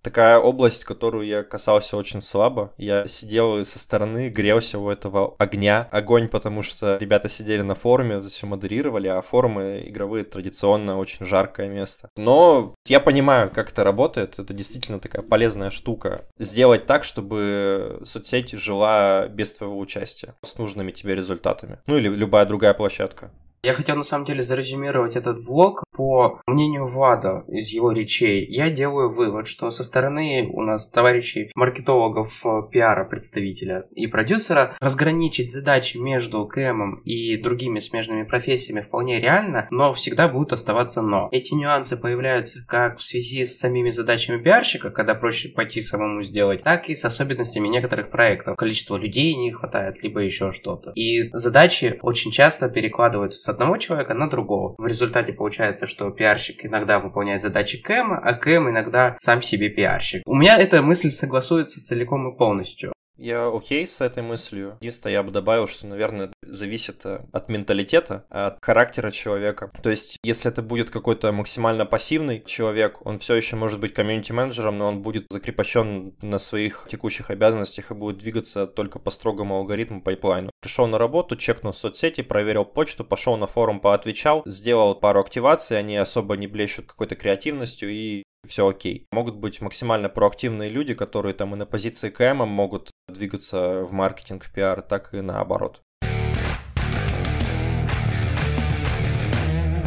Такая 0.00 0.38
область, 0.38 0.84
которую 0.84 1.26
я 1.26 1.42
касался 1.42 1.96
очень 1.96 2.20
слабо. 2.20 2.74
Я 2.76 3.06
сидел 3.06 3.64
со 3.64 3.78
стороны, 3.78 4.28
грелся 4.28 4.78
у 4.78 4.90
этого 4.90 5.34
огня. 5.38 5.88
Огонь, 5.90 6.28
потому 6.28 6.60
что 6.60 6.98
ребята 7.00 7.30
сидели 7.30 7.62
на 7.62 7.74
форуме, 7.74 8.20
все 8.20 8.46
модерировали, 8.46 9.08
а 9.08 9.22
форумы 9.22 9.82
игровые 9.86 10.24
традиционно 10.24 10.98
очень 10.98 11.24
жаркое 11.24 11.70
место. 11.70 12.10
Но 12.18 12.74
я 12.86 13.00
понимаю, 13.00 13.50
как 13.50 13.72
это 13.72 13.82
работает. 13.82 14.38
Это 14.38 14.52
действительно 14.52 15.00
такая 15.00 15.22
полезная 15.22 15.70
штука. 15.70 16.26
Сделать 16.38 16.84
так, 16.84 17.02
чтобы 17.02 18.02
соцсеть 18.04 18.52
жила 18.52 19.26
без 19.28 19.54
твоего 19.54 19.78
участия, 19.78 20.34
с 20.44 20.58
нужными 20.58 20.92
тебе 20.92 21.14
результатами. 21.14 21.78
Ну 21.88 21.96
или 21.96 22.10
любая 22.10 22.44
другая 22.44 22.74
площадка. 22.74 23.30
Я 23.64 23.72
хотел 23.72 23.96
на 23.96 24.04
самом 24.04 24.26
деле 24.26 24.42
зарезюмировать 24.42 25.16
этот 25.16 25.42
блог 25.42 25.84
по 25.94 26.40
мнению 26.46 26.86
Влада 26.86 27.44
из 27.48 27.68
его 27.68 27.92
речей. 27.92 28.46
Я 28.48 28.70
делаю 28.70 29.12
вывод, 29.12 29.46
что 29.46 29.70
со 29.70 29.84
стороны 29.84 30.48
у 30.52 30.62
нас 30.62 30.90
товарищей 30.90 31.50
маркетологов, 31.54 32.44
э, 32.44 32.62
пиара, 32.70 33.04
представителя 33.04 33.84
и 33.94 34.06
продюсера 34.06 34.76
разграничить 34.80 35.52
задачи 35.52 35.96
между 35.96 36.46
КМом 36.46 37.00
и 37.04 37.36
другими 37.36 37.78
смежными 37.78 38.24
профессиями 38.24 38.80
вполне 38.80 39.20
реально, 39.20 39.68
но 39.70 39.94
всегда 39.94 40.28
будут 40.28 40.52
оставаться 40.52 41.02
но. 41.02 41.28
Эти 41.30 41.54
нюансы 41.54 41.96
появляются 41.96 42.64
как 42.66 42.98
в 42.98 43.02
связи 43.02 43.44
с 43.44 43.58
самими 43.58 43.90
задачами 43.90 44.42
пиарщика, 44.42 44.90
когда 44.90 45.14
проще 45.14 45.48
пойти 45.48 45.80
самому 45.80 46.22
сделать, 46.22 46.62
так 46.62 46.88
и 46.88 46.94
с 46.94 47.04
особенностями 47.04 47.68
некоторых 47.68 48.10
проектов. 48.10 48.56
Количество 48.56 48.96
людей 48.96 49.34
не 49.36 49.52
хватает, 49.52 50.02
либо 50.02 50.20
еще 50.20 50.52
что-то. 50.52 50.90
И 50.94 51.30
задачи 51.32 51.98
очень 52.02 52.30
часто 52.30 52.68
перекладываются 52.68 53.38
с 53.40 53.48
одного 53.48 53.76
человека 53.76 54.14
на 54.14 54.28
другого. 54.28 54.74
В 54.78 54.86
результате 54.86 55.32
получается, 55.32 55.83
что 55.86 56.10
пиарщик 56.10 56.64
иногда 56.64 56.98
выполняет 56.98 57.42
задачи 57.42 57.80
Кэма, 57.80 58.18
а 58.18 58.32
Кэм 58.34 58.70
иногда 58.70 59.16
сам 59.18 59.42
себе 59.42 59.68
пиарщик. 59.68 60.22
У 60.26 60.34
меня 60.34 60.58
эта 60.58 60.80
мысль 60.82 61.10
согласуется 61.10 61.84
целиком 61.84 62.32
и 62.32 62.36
полностью. 62.36 62.93
Я 63.16 63.46
окей 63.46 63.86
с 63.86 64.00
этой 64.00 64.22
мыслью. 64.22 64.76
Единственное, 64.80 65.12
я 65.12 65.22
бы 65.22 65.30
добавил, 65.30 65.68
что, 65.68 65.86
наверное, 65.86 66.32
зависит 66.42 67.06
э, 67.06 67.24
от 67.32 67.48
менталитета, 67.48 68.24
от 68.28 68.58
характера 68.60 69.12
человека. 69.12 69.70
То 69.82 69.90
есть, 69.90 70.18
если 70.24 70.50
это 70.50 70.62
будет 70.62 70.90
какой-то 70.90 71.30
максимально 71.32 71.86
пассивный 71.86 72.42
человек, 72.44 73.04
он 73.06 73.20
все 73.20 73.34
еще 73.34 73.54
может 73.54 73.78
быть 73.78 73.94
комьюнити-менеджером, 73.94 74.78
но 74.78 74.88
он 74.88 75.02
будет 75.02 75.26
закрепощен 75.30 76.16
на 76.22 76.38
своих 76.38 76.86
текущих 76.88 77.30
обязанностях 77.30 77.90
и 77.90 77.94
будет 77.94 78.18
двигаться 78.18 78.66
только 78.66 78.98
по 78.98 79.10
строгому 79.10 79.56
алгоритму 79.56 80.02
пайплайну. 80.02 80.50
Пришел 80.60 80.88
на 80.88 80.98
работу, 80.98 81.36
чекнул 81.36 81.72
соцсети, 81.72 82.22
проверил 82.22 82.64
почту, 82.64 83.04
пошел 83.04 83.36
на 83.36 83.46
форум, 83.46 83.80
поотвечал, 83.80 84.42
сделал 84.44 84.96
пару 84.96 85.20
активаций, 85.20 85.78
они 85.78 85.96
особо 85.96 86.36
не 86.36 86.48
блещут 86.48 86.86
какой-то 86.86 87.14
креативностью 87.14 87.90
и 87.90 88.24
все 88.46 88.68
окей. 88.68 89.06
Могут 89.12 89.36
быть 89.36 89.60
максимально 89.60 90.08
проактивные 90.08 90.70
люди, 90.70 90.94
которые 90.94 91.34
там 91.34 91.54
и 91.54 91.58
на 91.58 91.66
позиции 91.66 92.10
КМ 92.10 92.46
могут 92.46 92.90
двигаться 93.08 93.82
в 93.82 93.92
маркетинг, 93.92 94.44
в 94.44 94.52
пиар, 94.52 94.82
так 94.82 95.14
и 95.14 95.20
наоборот. 95.20 95.82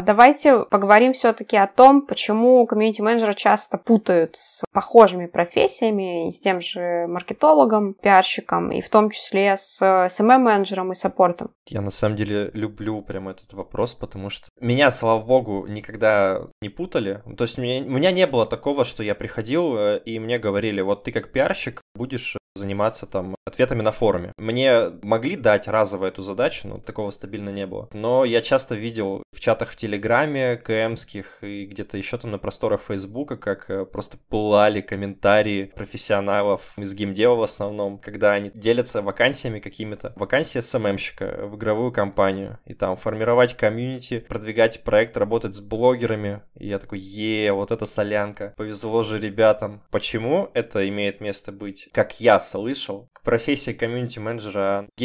Давайте 0.08 0.60
поговорим 0.60 1.12
все-таки 1.12 1.58
о 1.58 1.66
том, 1.66 2.00
почему 2.00 2.66
комьюнити-менеджеры 2.66 3.34
часто 3.34 3.76
путают 3.76 4.36
с 4.38 4.64
похожими 4.72 5.26
профессиями, 5.26 6.30
с 6.30 6.40
тем 6.40 6.62
же 6.62 7.06
маркетологом, 7.06 7.92
пиарщиком, 7.92 8.72
и 8.72 8.80
в 8.80 8.88
том 8.88 9.10
числе 9.10 9.58
с 9.58 9.82
SMM-менеджером 9.82 10.92
и 10.92 10.94
саппортом. 10.94 11.50
Я 11.66 11.82
на 11.82 11.90
самом 11.90 12.16
деле 12.16 12.50
люблю 12.54 13.02
прям 13.02 13.28
этот 13.28 13.52
вопрос, 13.52 13.94
потому 13.94 14.30
что 14.30 14.48
меня, 14.58 14.90
слава 14.90 15.22
богу, 15.22 15.66
никогда 15.66 16.40
не 16.62 16.70
путали. 16.70 17.22
То 17.36 17.44
есть 17.44 17.58
у 17.58 17.60
меня 17.60 18.10
не 18.10 18.26
было 18.26 18.46
такого, 18.46 18.86
что 18.86 19.02
я 19.02 19.14
приходил 19.14 19.76
э, 19.76 20.00
и 20.06 20.18
мне 20.18 20.38
говорили, 20.38 20.80
вот 20.80 21.04
ты 21.04 21.12
как 21.12 21.32
пиарщик 21.32 21.82
будешь 21.94 22.38
заниматься 22.58 23.06
там 23.06 23.34
ответами 23.48 23.82
на 23.82 23.92
форуме. 23.92 24.32
Мне 24.36 24.90
могли 25.02 25.36
дать 25.36 25.66
разово 25.66 26.06
эту 26.06 26.22
задачу, 26.22 26.68
но 26.68 26.78
такого 26.78 27.10
стабильно 27.10 27.50
не 27.50 27.66
было. 27.66 27.88
Но 27.92 28.24
я 28.24 28.40
часто 28.40 28.74
видел 28.74 29.22
в 29.32 29.40
чатах 29.40 29.70
в 29.70 29.76
Телеграме, 29.76 30.56
КМских 30.56 31.42
и 31.42 31.64
где-то 31.64 31.96
еще 31.96 32.18
там 32.18 32.30
на 32.30 32.38
просторах 32.38 32.82
Фейсбука, 32.82 33.36
как 33.36 33.70
э, 33.70 33.84
просто 33.84 34.18
пылали 34.28 34.80
комментарии 34.80 35.72
профессионалов 35.74 36.76
из 36.76 36.94
геймдева 36.94 37.34
в 37.34 37.42
основном, 37.42 37.98
когда 37.98 38.32
они 38.32 38.50
делятся 38.54 39.02
вакансиями 39.02 39.60
какими-то. 39.60 40.12
Вакансия 40.16 40.62
СММщика 40.62 41.46
в 41.46 41.56
игровую 41.56 41.92
компанию. 41.92 42.58
И 42.66 42.74
там 42.74 42.96
формировать 42.96 43.56
комьюнити, 43.56 44.20
продвигать 44.20 44.82
проект, 44.82 45.16
работать 45.16 45.54
с 45.54 45.60
блогерами. 45.60 46.42
И 46.56 46.68
я 46.68 46.78
такой, 46.78 46.98
е, 46.98 47.52
вот 47.52 47.70
это 47.70 47.86
солянка. 47.86 48.54
Повезло 48.56 49.02
же 49.02 49.18
ребятам. 49.18 49.82
Почему 49.90 50.50
это 50.54 50.88
имеет 50.88 51.20
место 51.20 51.52
быть? 51.52 51.88
Как 51.92 52.20
я 52.20 52.40
слышал, 52.48 53.08
профессия 53.22 53.74
комьюнити-менеджера 53.74 54.88
в 54.96 54.98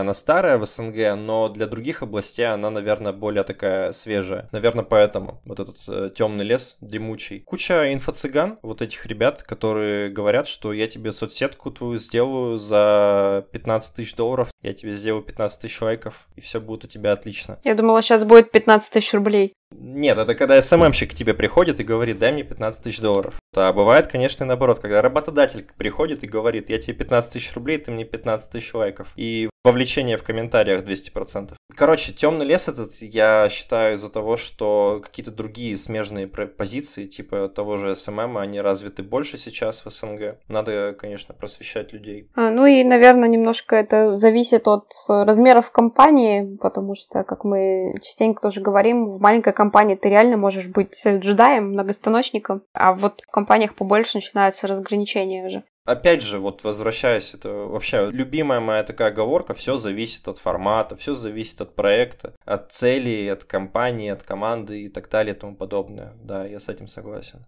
она 0.00 0.14
старая 0.14 0.58
в 0.58 0.66
СНГ, 0.66 1.16
но 1.16 1.48
для 1.48 1.66
других 1.66 2.02
областей 2.02 2.46
она, 2.46 2.70
наверное, 2.70 3.12
более 3.12 3.42
такая 3.42 3.92
свежая. 3.92 4.48
Наверное, 4.52 4.84
поэтому 4.84 5.40
вот 5.44 5.60
этот 5.60 5.76
э, 5.88 6.10
темный 6.14 6.44
лес 6.44 6.76
дремучий. 6.80 7.40
Куча 7.40 7.92
инфо-цыган, 7.92 8.58
вот 8.62 8.82
этих 8.82 9.06
ребят, 9.06 9.42
которые 9.42 10.10
говорят, 10.10 10.46
что 10.46 10.72
я 10.72 10.88
тебе 10.88 11.12
соцсетку 11.12 11.70
твою 11.70 11.98
сделаю 11.98 12.58
за 12.58 13.46
15 13.52 13.96
тысяч 13.96 14.14
долларов, 14.14 14.50
я 14.62 14.72
тебе 14.74 14.92
сделаю 14.92 15.22
15 15.22 15.62
тысяч 15.62 15.80
лайков, 15.80 16.28
и 16.36 16.40
все 16.40 16.60
будет 16.60 16.84
у 16.84 16.88
тебя 16.88 17.12
отлично. 17.12 17.58
Я 17.64 17.74
думала, 17.74 18.02
сейчас 18.02 18.24
будет 18.24 18.50
15 18.50 18.92
тысяч 18.92 19.14
рублей. 19.14 19.54
Нет, 19.72 20.18
это 20.18 20.34
когда 20.34 20.60
СММщик 20.60 21.12
к 21.12 21.14
тебе 21.14 21.32
приходит 21.32 21.80
и 21.80 21.84
говорит, 21.84 22.18
дай 22.18 22.32
мне 22.32 22.42
15 22.42 22.82
тысяч 22.82 23.00
долларов. 23.00 23.34
А 23.54 23.72
бывает, 23.72 24.08
конечно, 24.08 24.44
и 24.44 24.46
наоборот, 24.46 24.80
когда 24.80 25.00
работодатель 25.00 25.66
приходит 25.76 26.24
и 26.24 26.28
говорит, 26.28 26.68
я 26.70 26.78
тебе 26.78 26.94
15 26.94 27.32
тысяч 27.32 27.54
рублей, 27.54 27.78
ты 27.78 27.90
мне 27.90 28.04
15 28.04 28.50
тысяч 28.50 28.74
лайков. 28.74 29.12
И 29.16 29.48
вовлечение 29.64 30.16
в 30.16 30.22
комментариях 30.22 30.84
200%. 30.84 31.54
Короче, 31.76 32.12
темный 32.12 32.46
лес 32.46 32.68
этот 32.68 32.94
я 33.00 33.48
считаю 33.50 33.94
из-за 33.94 34.10
того, 34.10 34.36
что 34.36 35.00
какие-то 35.02 35.30
другие 35.30 35.76
смежные 35.78 36.26
позиции, 36.26 37.06
типа 37.06 37.48
того 37.48 37.76
же 37.76 37.96
СММ, 37.96 38.38
они 38.38 38.60
развиты 38.60 39.02
больше 39.02 39.38
сейчас 39.38 39.84
в 39.84 39.90
СНГ. 39.90 40.38
Надо, 40.48 40.94
конечно, 40.98 41.34
просвещать 41.34 41.92
людей. 41.92 42.28
А, 42.34 42.50
ну 42.50 42.66
и, 42.66 42.82
наверное, 42.84 43.28
немножко 43.28 43.76
это 43.76 44.16
зависит 44.16 44.66
от 44.68 44.90
размеров 45.08 45.70
компании, 45.70 46.56
потому 46.60 46.94
что, 46.94 47.24
как 47.24 47.44
мы 47.44 47.94
частенько 48.02 48.42
тоже 48.42 48.60
говорим, 48.60 49.10
в 49.10 49.20
маленькой 49.20 49.52
компании 49.52 49.94
ты 49.94 50.08
реально 50.08 50.36
можешь 50.36 50.68
быть 50.68 50.94
джедаем, 51.06 51.72
многостаночником, 51.72 52.62
а 52.72 52.92
вот 52.92 53.22
в 53.26 53.30
компаниях 53.30 53.74
побольше 53.74 54.18
начинаются 54.18 54.66
разграничения 54.66 55.46
уже. 55.46 55.64
Опять 55.86 56.22
же, 56.22 56.38
вот 56.38 56.62
возвращаясь, 56.62 57.34
это 57.34 57.48
вообще 57.50 58.10
любимая 58.12 58.60
моя 58.60 58.82
такая 58.84 59.08
оговорка, 59.08 59.54
все 59.54 59.76
зависит 59.76 60.28
от 60.28 60.38
формата, 60.38 60.94
все 60.96 61.14
зависит 61.14 61.60
от 61.60 61.74
проекта, 61.74 62.34
от 62.44 62.70
целей, 62.70 63.28
от 63.28 63.44
компании, 63.44 64.10
от 64.10 64.22
команды 64.22 64.82
и 64.82 64.88
так 64.88 65.08
далее 65.08 65.34
и 65.34 65.38
тому 65.38 65.56
подобное. 65.56 66.14
Да, 66.22 66.46
я 66.46 66.60
с 66.60 66.68
этим 66.68 66.86
согласен. 66.86 67.46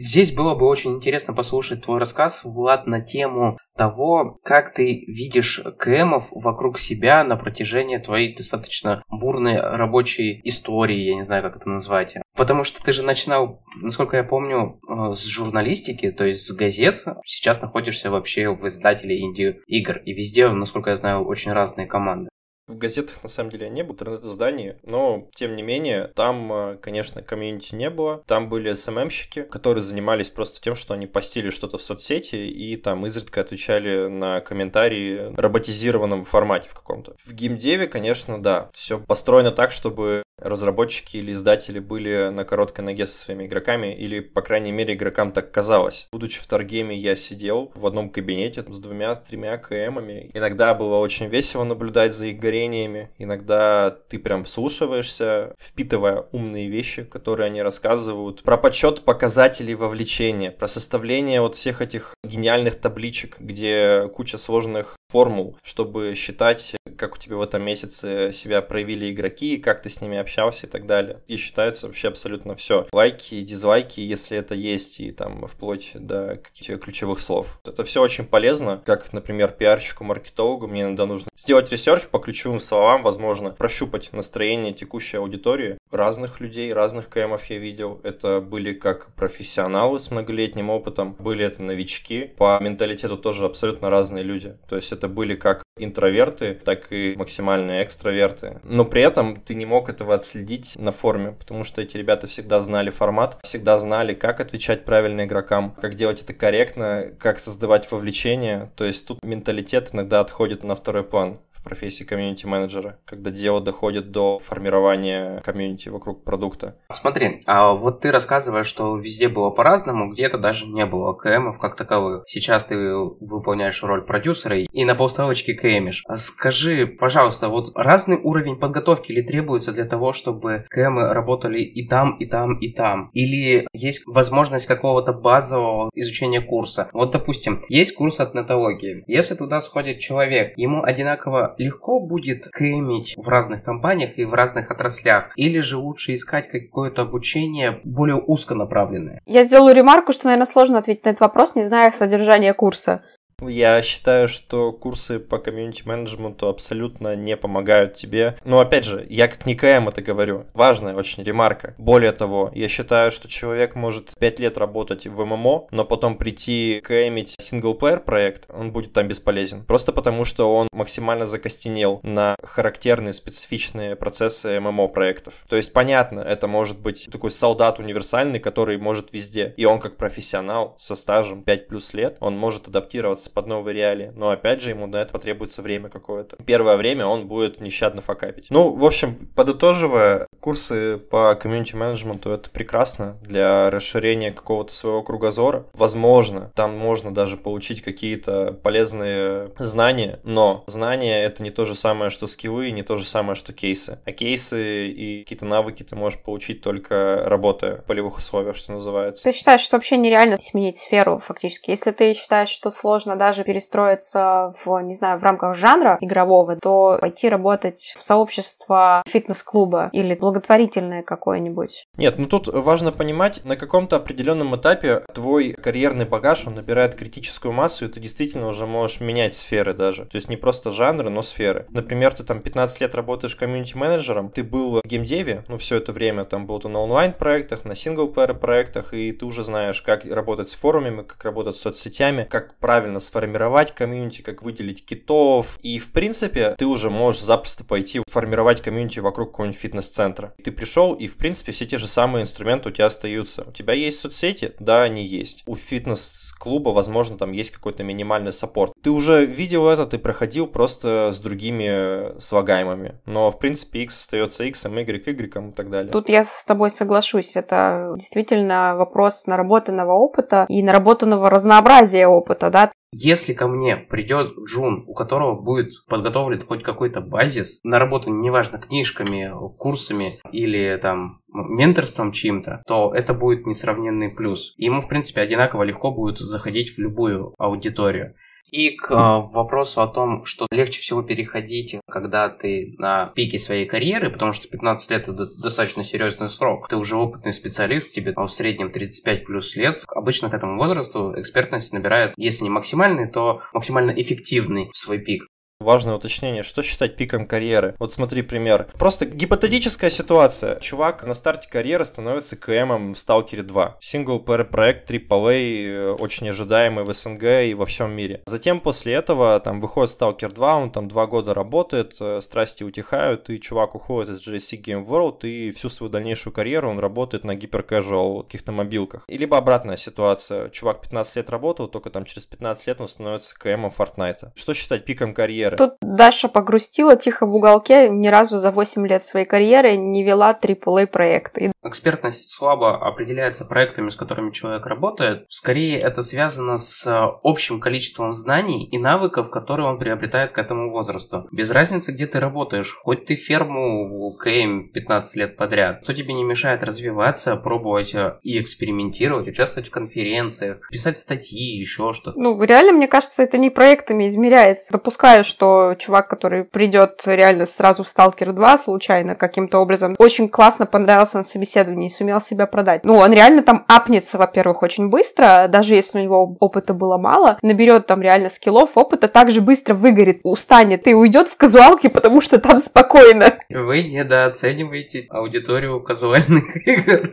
Здесь 0.00 0.34
было 0.34 0.56
бы 0.56 0.66
очень 0.66 0.96
интересно 0.96 1.34
послушать 1.34 1.82
твой 1.82 2.00
рассказ, 2.00 2.42
Влад, 2.42 2.86
на 2.86 3.00
тему 3.00 3.58
того, 3.76 4.38
как 4.42 4.74
ты 4.74 5.04
видишь 5.06 5.62
КМов 5.78 6.28
вокруг 6.32 6.78
себя 6.78 7.22
на 7.22 7.36
протяжении 7.36 7.98
твоей 7.98 8.34
достаточно 8.34 9.04
бурной 9.08 9.60
рабочей 9.60 10.40
истории, 10.42 10.98
я 10.98 11.14
не 11.14 11.22
знаю, 11.22 11.44
как 11.44 11.56
это 11.56 11.68
назвать. 11.68 12.16
Потому 12.36 12.64
что 12.64 12.82
ты 12.82 12.92
же 12.92 13.02
начинал, 13.02 13.62
насколько 13.80 14.16
я 14.16 14.24
помню, 14.24 14.80
э, 14.88 15.12
с 15.14 15.24
журналистики, 15.24 16.10
то 16.10 16.24
есть 16.24 16.44
с 16.44 16.52
газет. 16.52 17.04
Сейчас 17.24 17.62
находишься 17.62 18.10
вообще 18.10 18.48
в 18.52 18.66
издателе 18.66 19.20
инди-игр. 19.20 19.98
И 19.98 20.12
везде, 20.12 20.48
насколько 20.48 20.90
я 20.90 20.96
знаю, 20.96 21.24
очень 21.24 21.52
разные 21.52 21.86
команды. 21.86 22.28
В 22.66 22.78
газетах, 22.78 23.22
на 23.22 23.28
самом 23.28 23.50
деле, 23.50 23.68
не 23.68 23.82
было 23.84 23.92
интернет-изданий, 23.92 24.76
но, 24.84 25.28
тем 25.36 25.54
не 25.54 25.62
менее, 25.62 26.10
там, 26.16 26.50
э, 26.50 26.76
конечно, 26.78 27.22
комьюнити 27.22 27.74
не 27.74 27.90
было. 27.90 28.24
Там 28.26 28.48
были 28.48 28.72
СММщики, 28.72 29.42
которые 29.42 29.84
занимались 29.84 30.30
просто 30.30 30.62
тем, 30.62 30.74
что 30.74 30.94
они 30.94 31.06
постили 31.06 31.50
что-то 31.50 31.76
в 31.76 31.82
соцсети 31.82 32.36
и 32.36 32.76
там 32.76 33.06
изредка 33.06 33.42
отвечали 33.42 34.08
на 34.08 34.40
комментарии 34.40 35.30
в 35.34 35.38
роботизированном 35.38 36.24
формате 36.24 36.70
в 36.70 36.74
каком-то. 36.74 37.14
В 37.22 37.32
геймдеве, 37.32 37.86
конечно, 37.86 38.42
да, 38.42 38.70
все 38.72 38.98
построено 38.98 39.52
так, 39.52 39.70
чтобы 39.70 40.22
разработчики 40.38 41.16
или 41.16 41.32
издатели 41.32 41.78
были 41.78 42.30
на 42.30 42.44
короткой 42.44 42.84
ноге 42.84 43.06
со 43.06 43.16
своими 43.16 43.46
игроками, 43.46 43.94
или, 43.94 44.20
по 44.20 44.42
крайней 44.42 44.72
мере, 44.72 44.94
игрокам 44.94 45.32
так 45.32 45.50
казалось. 45.50 46.08
Будучи 46.12 46.40
в 46.40 46.46
Торгейме, 46.46 46.96
я 46.96 47.14
сидел 47.14 47.72
в 47.74 47.86
одном 47.86 48.10
кабинете 48.10 48.64
с 48.68 48.78
двумя-тремя 48.78 49.56
КМами. 49.58 50.30
Иногда 50.34 50.74
было 50.74 50.96
очень 50.96 51.26
весело 51.26 51.64
наблюдать 51.64 52.12
за 52.12 52.26
их 52.26 52.38
горениями, 52.38 53.10
иногда 53.18 53.90
ты 53.90 54.18
прям 54.18 54.44
вслушиваешься, 54.44 55.54
впитывая 55.58 56.26
умные 56.32 56.68
вещи, 56.68 57.04
которые 57.04 57.46
они 57.46 57.62
рассказывают, 57.62 58.42
про 58.42 58.56
подсчет 58.56 59.04
показателей 59.04 59.74
вовлечения, 59.74 60.50
про 60.50 60.68
составление 60.68 61.40
вот 61.40 61.54
всех 61.54 61.80
этих 61.80 62.14
гениальных 62.24 62.76
табличек, 62.76 63.36
где 63.38 64.08
куча 64.14 64.38
сложных 64.38 64.96
формул, 65.08 65.56
чтобы 65.62 66.14
считать, 66.16 66.74
как 66.96 67.14
у 67.14 67.18
тебя 67.18 67.36
в 67.36 67.42
этом 67.42 67.62
месяце 67.62 68.30
себя 68.32 68.62
проявили 68.62 69.12
игроки, 69.12 69.58
как 69.58 69.80
ты 69.80 69.90
с 69.90 70.00
ними 70.00 70.18
общался 70.18 70.66
и 70.66 70.70
так 70.70 70.86
далее. 70.86 71.20
И 71.26 71.36
считается 71.36 71.86
вообще 71.86 72.08
абсолютно 72.08 72.54
все. 72.54 72.86
Лайки, 72.92 73.40
дизлайки, 73.42 74.00
если 74.00 74.38
это 74.38 74.54
есть, 74.54 75.00
и 75.00 75.10
там 75.10 75.46
вплоть 75.46 75.92
до 75.94 76.36
каких-то 76.36 76.76
ключевых 76.76 77.20
слов. 77.20 77.60
Это 77.64 77.84
все 77.84 78.00
очень 78.00 78.24
полезно, 78.24 78.80
как, 78.84 79.12
например, 79.12 79.52
пиарщику, 79.52 80.04
маркетологу, 80.04 80.66
мне 80.66 80.82
иногда 80.82 81.06
нужно 81.06 81.30
сделать 81.36 81.70
ресерч 81.70 82.08
по 82.08 82.18
ключевым 82.18 82.60
словам, 82.60 83.02
возможно, 83.02 83.50
прощупать 83.50 84.12
настроение 84.12 84.72
текущей 84.72 85.18
аудитории. 85.18 85.78
Разных 85.90 86.40
людей, 86.40 86.72
разных 86.72 87.08
КМов 87.08 87.44
я 87.50 87.58
видел. 87.58 88.00
Это 88.02 88.40
были 88.40 88.72
как 88.72 89.14
профессионалы 89.14 89.98
с 89.98 90.10
многолетним 90.10 90.70
опытом, 90.70 91.14
были 91.18 91.44
это 91.44 91.62
новички. 91.62 92.32
По 92.38 92.58
менталитету 92.60 93.16
тоже 93.16 93.46
абсолютно 93.46 93.90
разные 93.90 94.24
люди. 94.24 94.56
То 94.68 94.76
есть 94.76 94.92
это 94.92 95.08
были 95.08 95.34
как 95.34 95.63
интроверты, 95.76 96.54
так 96.54 96.92
и 96.92 97.14
максимальные 97.16 97.82
экстраверты. 97.84 98.60
Но 98.62 98.84
при 98.84 99.02
этом 99.02 99.36
ты 99.36 99.54
не 99.54 99.66
мог 99.66 99.88
этого 99.88 100.14
отследить 100.14 100.76
на 100.76 100.92
форуме, 100.92 101.32
потому 101.32 101.64
что 101.64 101.82
эти 101.82 101.96
ребята 101.96 102.28
всегда 102.28 102.60
знали 102.60 102.90
формат, 102.90 103.38
всегда 103.42 103.78
знали, 103.78 104.14
как 104.14 104.40
отвечать 104.40 104.84
правильно 104.84 105.24
игрокам, 105.24 105.74
как 105.80 105.94
делать 105.94 106.22
это 106.22 106.32
корректно, 106.32 107.10
как 107.18 107.40
создавать 107.40 107.90
вовлечение. 107.90 108.70
То 108.76 108.84
есть 108.84 109.06
тут 109.06 109.18
менталитет 109.24 109.90
иногда 109.92 110.20
отходит 110.20 110.62
на 110.62 110.76
второй 110.76 111.02
план 111.02 111.38
профессии 111.64 112.04
комьюнити-менеджера, 112.04 112.98
когда 113.04 113.30
дело 113.30 113.60
доходит 113.60 114.10
до 114.10 114.38
формирования 114.38 115.40
комьюнити 115.44 115.88
вокруг 115.88 116.24
продукта. 116.24 116.76
Смотри, 116.90 117.42
а 117.46 117.72
вот 117.72 118.00
ты 118.00 118.10
рассказываешь, 118.10 118.66
что 118.66 118.96
везде 118.96 119.28
было 119.28 119.50
по-разному, 119.50 120.12
где-то 120.12 120.38
даже 120.38 120.66
не 120.66 120.86
было 120.86 121.14
КМов 121.14 121.58
как 121.58 121.76
таковых. 121.76 122.24
Сейчас 122.26 122.64
ты 122.64 122.76
выполняешь 122.94 123.82
роль 123.82 124.02
продюсера 124.02 124.58
и 124.58 124.84
на 124.84 124.94
полставочке 124.94 125.54
КМишь. 125.54 126.02
А 126.06 126.16
скажи, 126.18 126.86
пожалуйста, 126.86 127.48
вот 127.48 127.72
разный 127.74 128.18
уровень 128.22 128.56
подготовки 128.56 129.12
ли 129.12 129.22
требуется 129.22 129.72
для 129.72 129.84
того, 129.84 130.12
чтобы 130.12 130.66
КМы 130.68 131.12
работали 131.12 131.60
и 131.60 131.86
там, 131.88 132.16
и 132.18 132.26
там, 132.26 132.58
и 132.58 132.72
там? 132.72 133.10
Или 133.12 133.66
есть 133.72 134.02
возможность 134.06 134.66
какого-то 134.66 135.12
базового 135.12 135.90
изучения 135.94 136.40
курса? 136.40 136.88
Вот, 136.92 137.12
допустим, 137.12 137.62
есть 137.68 137.94
курс 137.94 138.20
от 138.20 138.34
нетологии. 138.34 139.02
Если 139.06 139.34
туда 139.34 139.60
сходит 139.60 140.00
человек, 140.00 140.52
ему 140.56 140.82
одинаково 140.82 141.53
легко 141.58 142.00
будет 142.00 142.48
кэмить 142.52 143.14
в 143.16 143.28
разных 143.28 143.62
компаниях 143.62 144.18
и 144.18 144.24
в 144.24 144.34
разных 144.34 144.70
отраслях? 144.70 145.32
Или 145.36 145.60
же 145.60 145.76
лучше 145.76 146.14
искать 146.14 146.48
какое-то 146.48 147.02
обучение 147.02 147.80
более 147.84 148.16
узконаправленное? 148.16 149.20
Я 149.26 149.44
сделаю 149.44 149.74
ремарку, 149.74 150.12
что, 150.12 150.26
наверное, 150.26 150.46
сложно 150.46 150.78
ответить 150.78 151.04
на 151.04 151.10
этот 151.10 151.20
вопрос, 151.20 151.54
не 151.54 151.62
зная 151.62 151.90
содержания 151.92 152.54
курса. 152.54 153.02
Я 153.40 153.82
считаю, 153.82 154.28
что 154.28 154.72
курсы 154.72 155.18
по 155.18 155.38
комьюнити-менеджменту 155.38 156.48
абсолютно 156.48 157.16
не 157.16 157.36
помогают 157.36 157.94
тебе. 157.94 158.36
Но 158.44 158.60
опять 158.60 158.84
же, 158.84 159.06
я 159.08 159.28
как 159.28 159.46
не 159.46 159.54
КМ 159.54 159.88
это 159.88 160.02
говорю. 160.02 160.46
Важная 160.54 160.94
очень 160.94 161.22
ремарка. 161.22 161.74
Более 161.78 162.12
того, 162.12 162.50
я 162.54 162.68
считаю, 162.68 163.10
что 163.10 163.28
человек 163.28 163.74
может 163.74 164.16
5 164.18 164.38
лет 164.40 164.58
работать 164.58 165.06
в 165.06 165.24
ММО, 165.24 165.68
но 165.70 165.84
потом 165.84 166.16
прийти 166.16 166.80
кэмить 166.84 167.34
синглплеер 167.38 168.00
проект, 168.00 168.46
он 168.48 168.72
будет 168.72 168.92
там 168.92 169.08
бесполезен. 169.08 169.64
Просто 169.64 169.92
потому, 169.92 170.24
что 170.24 170.54
он 170.54 170.68
максимально 170.72 171.26
закостенел 171.26 172.00
на 172.02 172.36
характерные 172.42 173.12
специфичные 173.12 173.96
процессы 173.96 174.58
ММО 174.60 174.88
проектов. 174.88 175.44
То 175.48 175.56
есть, 175.56 175.72
понятно, 175.72 176.20
это 176.20 176.46
может 176.46 176.78
быть 176.78 177.08
такой 177.10 177.30
солдат 177.30 177.78
универсальный, 177.78 178.40
который 178.40 178.78
может 178.78 179.12
везде. 179.12 179.54
И 179.56 179.64
он 179.64 179.80
как 179.80 179.96
профессионал 179.96 180.76
со 180.78 180.94
стажем 180.94 181.42
5 181.42 181.68
плюс 181.68 181.94
лет, 181.94 182.16
он 182.20 182.36
может 182.36 182.68
адаптироваться 182.68 183.23
под 183.30 183.46
новые 183.46 183.74
реалии. 183.74 184.12
Но 184.14 184.30
опять 184.30 184.62
же, 184.62 184.70
ему 184.70 184.86
на 184.86 184.96
это 184.96 185.12
потребуется 185.12 185.62
время 185.62 185.88
какое-то. 185.88 186.36
Первое 186.44 186.76
время 186.76 187.06
он 187.06 187.26
будет 187.26 187.60
нещадно 187.60 188.02
факапить. 188.02 188.46
Ну, 188.50 188.74
в 188.74 188.84
общем, 188.84 189.30
подытоживая, 189.34 190.26
курсы 190.40 190.98
по 190.98 191.34
комьюнити-менеджменту 191.34 192.30
это 192.30 192.50
прекрасно 192.50 193.16
для 193.22 193.70
расширения 193.70 194.32
какого-то 194.32 194.72
своего 194.72 195.02
кругозора. 195.02 195.66
Возможно, 195.72 196.50
там 196.54 196.76
можно 196.76 197.14
даже 197.14 197.36
получить 197.36 197.82
какие-то 197.82 198.52
полезные 198.52 199.52
знания, 199.58 200.20
но 200.24 200.64
знания 200.66 201.24
это 201.24 201.42
не 201.42 201.50
то 201.50 201.64
же 201.64 201.74
самое, 201.74 202.10
что 202.10 202.26
скиллы, 202.26 202.70
не 202.70 202.82
то 202.82 202.96
же 202.96 203.04
самое, 203.04 203.34
что 203.34 203.52
кейсы. 203.52 203.98
А 204.04 204.12
кейсы 204.12 204.88
и 204.88 205.22
какие-то 205.22 205.44
навыки 205.44 205.82
ты 205.82 205.96
можешь 205.96 206.20
получить 206.20 206.60
только 206.60 207.22
работая 207.24 207.78
в 207.78 207.84
полевых 207.84 208.18
условиях, 208.18 208.56
что 208.56 208.72
называется. 208.72 209.24
Ты 209.24 209.32
считаешь, 209.32 209.60
что 209.60 209.76
вообще 209.76 209.96
нереально 209.96 210.40
сменить 210.40 210.78
сферу 210.78 211.18
фактически? 211.18 211.70
Если 211.70 211.90
ты 211.90 212.12
считаешь, 212.12 212.48
что 212.48 212.70
сложно 212.70 213.13
даже 213.14 213.44
перестроиться 213.44 214.54
в, 214.64 214.80
не 214.80 214.94
знаю, 214.94 215.18
в 215.18 215.22
рамках 215.22 215.56
жанра 215.56 215.98
игрового, 216.00 216.56
то 216.56 216.98
пойти 217.00 217.28
работать 217.28 217.94
в 217.96 218.02
сообщество 218.02 219.02
фитнес-клуба 219.06 219.90
или 219.92 220.14
благотворительное 220.14 221.02
какое-нибудь. 221.02 221.86
Нет, 221.96 222.18
ну 222.18 222.26
тут 222.26 222.48
важно 222.48 222.92
понимать, 222.92 223.44
на 223.44 223.56
каком-то 223.56 223.96
определенном 223.96 224.56
этапе 224.56 225.04
твой 225.14 225.52
карьерный 225.52 226.04
багаж, 226.04 226.46
он 226.46 226.54
набирает 226.54 226.94
критическую 226.94 227.52
массу, 227.52 227.86
и 227.86 227.88
ты 227.88 228.00
действительно 228.00 228.48
уже 228.48 228.66
можешь 228.66 229.00
менять 229.00 229.34
сферы 229.34 229.74
даже. 229.74 230.04
То 230.06 230.16
есть 230.16 230.28
не 230.28 230.36
просто 230.36 230.70
жанры, 230.70 231.10
но 231.10 231.22
сферы. 231.22 231.66
Например, 231.70 232.12
ты 232.14 232.24
там 232.24 232.40
15 232.40 232.80
лет 232.80 232.94
работаешь 232.94 233.36
комьюнити-менеджером, 233.36 234.30
ты 234.30 234.42
был 234.42 234.80
в 234.80 234.86
геймдеве, 234.86 235.44
ну 235.48 235.58
все 235.58 235.76
это 235.76 235.92
время, 235.92 236.24
там 236.24 236.46
был 236.46 236.58
ты 236.60 236.68
на 236.68 236.80
онлайн-проектах, 236.80 237.64
на 237.64 237.74
синглплеер 237.74 238.34
проектах, 238.34 238.94
и 238.94 239.12
ты 239.12 239.24
уже 239.24 239.44
знаешь, 239.44 239.82
как 239.82 240.04
работать 240.04 240.48
с 240.48 240.54
форумами, 240.54 241.02
как 241.02 241.24
работать 241.24 241.56
с 241.56 241.60
соцсетями, 241.60 242.26
как 242.28 242.54
правильно 242.58 243.00
сформировать 243.04 243.72
комьюнити, 243.72 244.22
как 244.22 244.42
выделить 244.42 244.84
китов. 244.84 245.58
И, 245.62 245.78
в 245.78 245.92
принципе, 245.92 246.54
ты 246.58 246.66
уже 246.66 246.90
можешь 246.90 247.22
запросто 247.22 247.64
пойти 247.64 248.02
формировать 248.08 248.60
комьюнити 248.60 249.00
вокруг 249.00 249.30
какого-нибудь 249.30 249.58
фитнес-центра. 249.58 250.34
Ты 250.42 250.52
пришел, 250.52 250.94
и, 250.94 251.06
в 251.06 251.16
принципе, 251.16 251.52
все 251.52 251.66
те 251.66 251.78
же 251.78 251.88
самые 251.88 252.22
инструменты 252.22 252.68
у 252.68 252.72
тебя 252.72 252.86
остаются. 252.86 253.44
У 253.46 253.52
тебя 253.52 253.74
есть 253.74 254.00
соцсети? 254.00 254.54
Да, 254.58 254.82
они 254.82 255.04
есть. 255.04 255.42
У 255.46 255.56
фитнес-клуба, 255.56 256.70
возможно, 256.70 257.18
там 257.18 257.32
есть 257.32 257.50
какой-то 257.50 257.82
минимальный 257.82 258.32
саппорт. 258.32 258.72
Ты 258.82 258.90
уже 258.90 259.26
видел 259.26 259.68
это, 259.68 259.86
ты 259.86 259.98
проходил 259.98 260.46
просто 260.46 261.10
с 261.12 261.20
другими 261.20 262.18
слагаемыми. 262.20 263.00
Но, 263.06 263.30
в 263.30 263.38
принципе, 263.38 263.80
X 263.80 263.96
остается 263.98 264.44
X, 264.44 264.64
Y, 264.64 265.06
Y 265.06 265.48
и 265.48 265.52
так 265.52 265.70
далее. 265.70 265.92
Тут 265.92 266.08
я 266.08 266.24
с 266.24 266.44
тобой 266.44 266.70
соглашусь. 266.70 267.36
Это 267.36 267.94
действительно 267.96 268.76
вопрос 268.76 269.26
наработанного 269.26 269.92
опыта 269.92 270.46
и 270.48 270.62
наработанного 270.62 271.30
разнообразия 271.30 272.06
опыта, 272.06 272.50
да. 272.50 272.72
Если 272.96 273.32
ко 273.32 273.48
мне 273.48 273.76
придет 273.76 274.34
Джун, 274.46 274.84
у 274.86 274.94
которого 274.94 275.40
будет 275.40 275.84
подготовлен 275.88 276.46
хоть 276.46 276.62
какой-то 276.62 277.00
базис, 277.00 277.58
наработан, 277.64 278.20
неважно, 278.20 278.58
книжками, 278.58 279.32
курсами 279.56 280.20
или 280.30 280.78
там 280.80 281.20
менторством 281.32 282.12
чьим-то, 282.12 282.62
то 282.68 282.94
это 282.94 283.12
будет 283.12 283.46
несравненный 283.46 284.10
плюс. 284.10 284.54
Ему, 284.58 284.80
в 284.80 284.86
принципе, 284.86 285.22
одинаково 285.22 285.64
легко 285.64 285.90
будет 285.90 286.18
заходить 286.18 286.76
в 286.76 286.78
любую 286.78 287.34
аудиторию. 287.36 288.14
И 288.50 288.70
к 288.70 288.90
э, 288.90 288.94
вопросу 288.94 289.82
о 289.82 289.88
том, 289.88 290.24
что 290.24 290.46
легче 290.50 290.80
всего 290.80 291.02
переходить, 291.02 291.76
когда 291.90 292.28
ты 292.28 292.74
на 292.78 293.06
пике 293.06 293.38
своей 293.38 293.66
карьеры, 293.66 294.10
потому 294.10 294.32
что 294.32 294.48
15 294.48 294.90
лет 294.90 295.08
это 295.08 295.26
достаточно 295.42 295.82
серьезный 295.82 296.28
срок. 296.28 296.68
Ты 296.68 296.76
уже 296.76 296.96
опытный 296.96 297.32
специалист, 297.32 297.92
тебе 297.92 298.12
в 298.16 298.28
среднем 298.28 298.70
35 298.70 299.24
плюс 299.24 299.56
лет. 299.56 299.84
Обычно 299.88 300.30
к 300.30 300.34
этому 300.34 300.58
возрасту 300.58 301.14
экспертность 301.16 301.72
набирает, 301.72 302.14
если 302.16 302.44
не 302.44 302.50
максимальный, 302.50 303.10
то 303.10 303.42
максимально 303.52 303.90
эффективный 303.90 304.70
свой 304.72 304.98
пик. 304.98 305.26
Важное 305.60 305.94
уточнение, 305.94 306.42
что 306.42 306.62
считать 306.62 306.96
пиком 306.96 307.26
карьеры? 307.26 307.76
Вот 307.78 307.92
смотри 307.92 308.22
пример. 308.22 308.68
Просто 308.76 309.06
гипотетическая 309.06 309.88
ситуация. 309.88 310.58
Чувак 310.58 311.04
на 311.04 311.14
старте 311.14 311.48
карьеры 311.48 311.84
становится 311.84 312.36
КМом 312.36 312.92
в 312.94 312.98
Сталкере 312.98 313.44
2. 313.44 313.78
Сингл 313.80 314.18
проект 314.18 314.90
AAA, 314.90 315.66
э, 315.66 315.90
очень 315.92 316.28
ожидаемый 316.28 316.82
в 316.84 316.92
СНГ 316.92 317.22
и 317.46 317.54
во 317.54 317.66
всем 317.66 317.94
мире. 317.94 318.22
Затем 318.26 318.58
после 318.58 318.94
этого 318.94 319.38
там 319.38 319.60
выходит 319.60 319.90
Сталкер 319.90 320.32
2, 320.32 320.56
он 320.56 320.70
там 320.72 320.88
два 320.88 321.06
года 321.06 321.34
работает, 321.34 321.94
э, 322.00 322.20
страсти 322.20 322.64
утихают, 322.64 323.30
и 323.30 323.40
чувак 323.40 323.76
уходит 323.76 324.16
из 324.16 324.28
GSC 324.28 324.60
Game 324.60 324.84
World, 324.84 325.20
и 325.22 325.52
всю 325.52 325.68
свою 325.68 325.90
дальнейшую 325.90 326.32
карьеру 326.32 326.68
он 326.68 326.80
работает 326.80 327.22
на 327.22 327.36
гиперкэжуал 327.36 328.24
каких-то 328.24 328.50
мобилках. 328.50 329.04
И 329.06 329.16
либо 329.16 329.38
обратная 329.38 329.76
ситуация. 329.76 330.50
Чувак 330.50 330.82
15 330.82 331.16
лет 331.16 331.30
работал, 331.30 331.68
только 331.68 331.90
там 331.90 332.04
через 332.04 332.26
15 332.26 332.66
лет 332.66 332.80
он 332.80 332.88
становится 332.88 333.34
КМом 333.38 333.72
Fortnite. 333.76 334.32
Что 334.34 334.52
считать 334.52 334.84
пиком 334.84 335.14
карьеры? 335.14 335.43
Карьеры. 335.44 335.56
Тут 335.56 335.74
Даша 335.80 336.28
погрустила 336.28 336.96
тихо 336.96 337.26
в 337.26 337.34
уголке, 337.34 337.88
ни 337.88 338.08
разу 338.08 338.38
за 338.38 338.50
8 338.50 338.86
лет 338.86 339.02
своей 339.02 339.26
карьеры 339.26 339.76
не 339.76 340.02
вела 340.02 340.36
AAA 340.40 340.86
проекты. 340.86 341.52
Экспертность 341.62 342.30
слабо 342.30 342.76
определяется 342.76 343.44
проектами, 343.44 343.90
с 343.90 343.96
которыми 343.96 344.32
человек 344.32 344.66
работает. 344.66 345.24
Скорее, 345.28 345.78
это 345.78 346.02
связано 346.02 346.58
с 346.58 346.86
э, 346.86 347.18
общим 347.22 347.60
количеством 347.60 348.12
знаний 348.12 348.68
и 348.70 348.78
навыков, 348.78 349.30
которые 349.30 349.68
он 349.68 349.78
приобретает 349.78 350.32
к 350.32 350.38
этому 350.38 350.70
возрасту. 350.70 351.26
Без 351.32 351.50
разницы, 351.50 351.92
где 351.92 352.06
ты 352.06 352.20
работаешь. 352.20 352.76
Хоть 352.82 353.06
ты 353.06 353.14
ферму 353.14 354.14
КМ 354.16 354.68
15 354.72 355.16
лет 355.16 355.36
подряд, 355.36 355.82
кто 355.82 355.92
тебе 355.92 356.14
не 356.14 356.24
мешает 356.24 356.62
развиваться, 356.62 357.36
пробовать 357.36 357.94
э, 357.94 358.18
и 358.22 358.40
экспериментировать, 358.40 359.28
участвовать 359.28 359.68
в 359.68 359.72
конференциях, 359.72 360.58
писать 360.70 360.98
статьи, 360.98 361.56
еще 361.56 361.92
что-то. 361.92 362.18
Ну, 362.18 362.42
реально, 362.42 362.72
мне 362.72 362.88
кажется, 362.88 363.22
это 363.22 363.38
не 363.38 363.50
проектами 363.50 364.08
измеряется. 364.08 364.72
Допускаю, 364.72 365.24
что 365.34 365.74
чувак, 365.78 366.08
который 366.08 366.44
придет 366.44 367.02
реально 367.06 367.46
сразу 367.46 367.82
в 367.82 367.88
Сталкер 367.88 368.32
2 368.32 368.58
случайно 368.58 369.16
каким-то 369.16 369.58
образом, 369.58 369.96
очень 369.98 370.28
классно 370.28 370.64
понравился 370.64 371.18
на 371.18 371.24
собеседовании 371.24 371.88
и 371.88 371.90
сумел 371.90 372.20
себя 372.20 372.46
продать. 372.46 372.84
Ну, 372.84 372.94
он 372.96 373.12
реально 373.12 373.42
там 373.42 373.64
апнется, 373.66 374.16
во-первых, 374.16 374.62
очень 374.62 374.90
быстро, 374.90 375.48
даже 375.48 375.74
если 375.74 375.98
у 375.98 376.02
него 376.02 376.36
опыта 376.38 376.72
было 376.72 376.98
мало, 376.98 377.38
наберет 377.42 377.86
там 377.86 378.00
реально 378.00 378.28
скиллов, 378.28 378.76
опыта, 378.76 379.08
также 379.08 379.40
быстро 379.40 379.74
выгорит, 379.74 380.20
устанет 380.22 380.86
и 380.86 380.94
уйдет 380.94 381.28
в 381.28 381.36
казуалки, 381.36 381.88
потому 381.88 382.20
что 382.20 382.38
там 382.38 382.60
спокойно. 382.60 383.34
Вы 383.48 383.82
недооцениваете 383.82 385.06
аудиторию 385.10 385.82
казуальных 385.82 386.56
игр. 386.66 387.10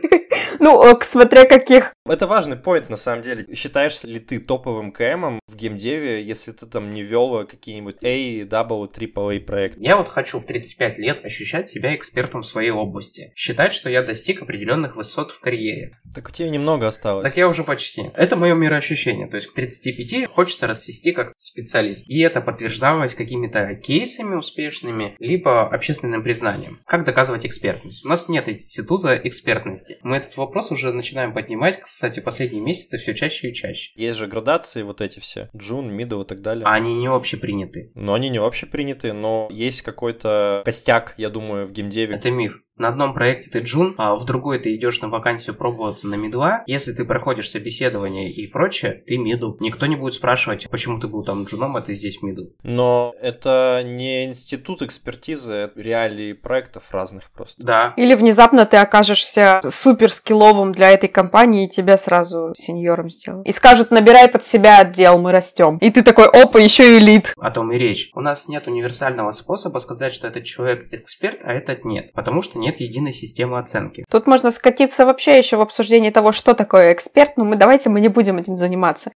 Ну, 0.60 0.96
смотря 1.02 1.44
каких. 1.44 1.92
Это 2.06 2.26
важный 2.26 2.56
поинт, 2.56 2.88
на 2.88 2.96
самом 2.96 3.22
деле. 3.22 3.52
Считаешь 3.54 4.04
ли 4.04 4.20
ты 4.20 4.38
топовым 4.38 4.92
КМом 4.92 5.40
в 5.48 5.56
геймдеве, 5.56 6.22
если 6.22 6.52
ты 6.52 6.66
там 6.66 6.92
не 6.92 7.02
вел 7.02 7.46
какие-нибудь 7.46 8.02
A, 8.12 8.44
W, 8.44 8.88
AAA 8.88 9.40
проекты? 9.40 9.80
Я 9.82 9.96
вот 9.96 10.08
хочу 10.08 10.38
в 10.38 10.46
35 10.46 10.98
лет 10.98 11.24
ощущать 11.24 11.68
себя 11.70 11.94
экспертом 11.94 12.42
в 12.42 12.46
своей 12.46 12.70
области. 12.70 13.32
Считать, 13.34 13.72
что 13.72 13.88
я 13.88 14.02
достиг 14.02 14.42
определенных 14.42 14.96
высот 14.96 15.30
в 15.30 15.40
карьере. 15.40 15.92
Так 16.14 16.28
у 16.28 16.32
тебя 16.32 16.50
немного 16.50 16.86
осталось. 16.86 17.24
Так 17.24 17.36
я 17.36 17.48
уже 17.48 17.64
почти. 17.64 18.10
Это 18.14 18.36
мое 18.36 18.54
мироощущение. 18.54 19.28
То 19.28 19.36
есть 19.36 19.48
к 19.48 19.54
35 19.54 20.26
хочется 20.26 20.66
расцвести 20.66 21.12
как 21.12 21.32
специалист. 21.38 22.04
И 22.06 22.20
это 22.20 22.40
подтверждалось 22.40 23.14
какими-то 23.14 23.74
кейсами 23.76 24.34
успешными, 24.34 25.16
либо 25.18 25.62
общественным 25.62 26.22
признанием. 26.22 26.80
Как 26.86 27.04
доказывать 27.04 27.46
экспертность? 27.46 28.04
У 28.04 28.08
нас 28.08 28.28
нет 28.28 28.48
института 28.48 29.20
экспертности. 29.22 29.98
Мы 30.02 30.16
этот 30.16 30.36
вопрос 30.36 30.70
уже 30.70 30.92
начинаем 30.92 31.32
поднимать, 31.32 31.80
кстати, 31.80 32.20
последние 32.20 32.62
месяцы 32.62 32.98
все 32.98 33.14
чаще 33.14 33.50
и 33.50 33.54
чаще. 33.54 33.92
Есть 33.94 34.18
же 34.18 34.26
градации 34.26 34.82
вот 34.82 35.00
эти 35.00 35.18
все, 35.18 35.48
джун, 35.56 35.92
мидл 35.92 36.22
и 36.22 36.26
так 36.26 36.40
далее. 36.40 36.66
А 36.66 36.74
они 36.74 36.94
не 36.94 37.08
общеприняты. 37.08 37.90
Но 38.02 38.14
они 38.14 38.30
не 38.30 38.38
общеприняты, 38.38 39.12
но 39.12 39.46
есть 39.48 39.82
какой-то 39.82 40.62
костяк, 40.64 41.14
я 41.18 41.30
думаю, 41.30 41.68
в 41.68 41.72
геймдеве. 41.72 42.16
Это 42.16 42.32
мир. 42.32 42.60
На 42.82 42.88
одном 42.88 43.14
проекте 43.14 43.48
ты 43.48 43.60
джун, 43.60 43.94
а 43.96 44.16
в 44.16 44.24
другой 44.24 44.58
ты 44.58 44.74
идешь 44.74 45.00
на 45.02 45.08
вакансию 45.08 45.54
пробоваться 45.54 46.08
на 46.08 46.16
мидла. 46.16 46.64
Если 46.66 46.92
ты 46.92 47.04
проходишь 47.04 47.48
собеседование 47.48 48.28
и 48.32 48.48
прочее, 48.48 49.04
ты 49.06 49.18
мидл. 49.18 49.52
Никто 49.60 49.86
не 49.86 49.94
будет 49.94 50.14
спрашивать, 50.14 50.68
почему 50.68 50.98
ты 50.98 51.06
был 51.06 51.22
там 51.22 51.44
джуном, 51.44 51.76
а 51.76 51.80
ты 51.80 51.94
здесь 51.94 52.22
мидл. 52.22 52.46
Но 52.64 53.14
это 53.20 53.84
не 53.84 54.24
институт 54.24 54.82
экспертизы, 54.82 55.52
это 55.52 55.80
реалии 55.80 56.32
проектов 56.32 56.88
разных 56.90 57.30
просто. 57.30 57.62
Да. 57.62 57.94
Или 57.96 58.16
внезапно 58.16 58.66
ты 58.66 58.78
окажешься 58.78 59.60
супер 59.70 60.10
скилловым 60.10 60.72
для 60.72 60.90
этой 60.90 61.08
компании, 61.08 61.66
и 61.66 61.70
тебя 61.70 61.96
сразу 61.96 62.52
сеньором 62.56 63.10
сделают. 63.10 63.46
И 63.46 63.52
скажут, 63.52 63.92
набирай 63.92 64.26
под 64.26 64.44
себя 64.44 64.80
отдел, 64.80 65.20
мы 65.20 65.30
растем. 65.30 65.78
И 65.80 65.88
ты 65.90 66.02
такой, 66.02 66.26
опа, 66.26 66.58
еще 66.58 66.98
элит. 66.98 67.32
О 67.36 67.52
том 67.52 67.70
и 67.70 67.78
речь. 67.78 68.10
У 68.12 68.20
нас 68.20 68.48
нет 68.48 68.66
универсального 68.66 69.30
способа 69.30 69.78
сказать, 69.78 70.12
что 70.12 70.26
этот 70.26 70.42
человек 70.42 70.88
эксперт, 70.90 71.38
а 71.44 71.52
этот 71.52 71.84
нет. 71.84 72.12
Потому 72.14 72.42
что 72.42 72.58
нет 72.58 72.71
единой 72.80 73.12
системы 73.12 73.58
оценки. 73.58 74.04
Тут 74.10 74.26
можно 74.26 74.50
скатиться 74.50 75.06
вообще 75.06 75.38
еще 75.38 75.56
в 75.56 75.60
обсуждении 75.60 76.10
того, 76.10 76.32
что 76.32 76.54
такое 76.54 76.92
эксперт, 76.92 77.36
но 77.36 77.44
мы 77.44 77.56
давайте 77.56 77.88
мы 77.88 78.00
не 78.00 78.08
будем 78.08 78.38
этим 78.38 78.56
заниматься. 78.56 79.10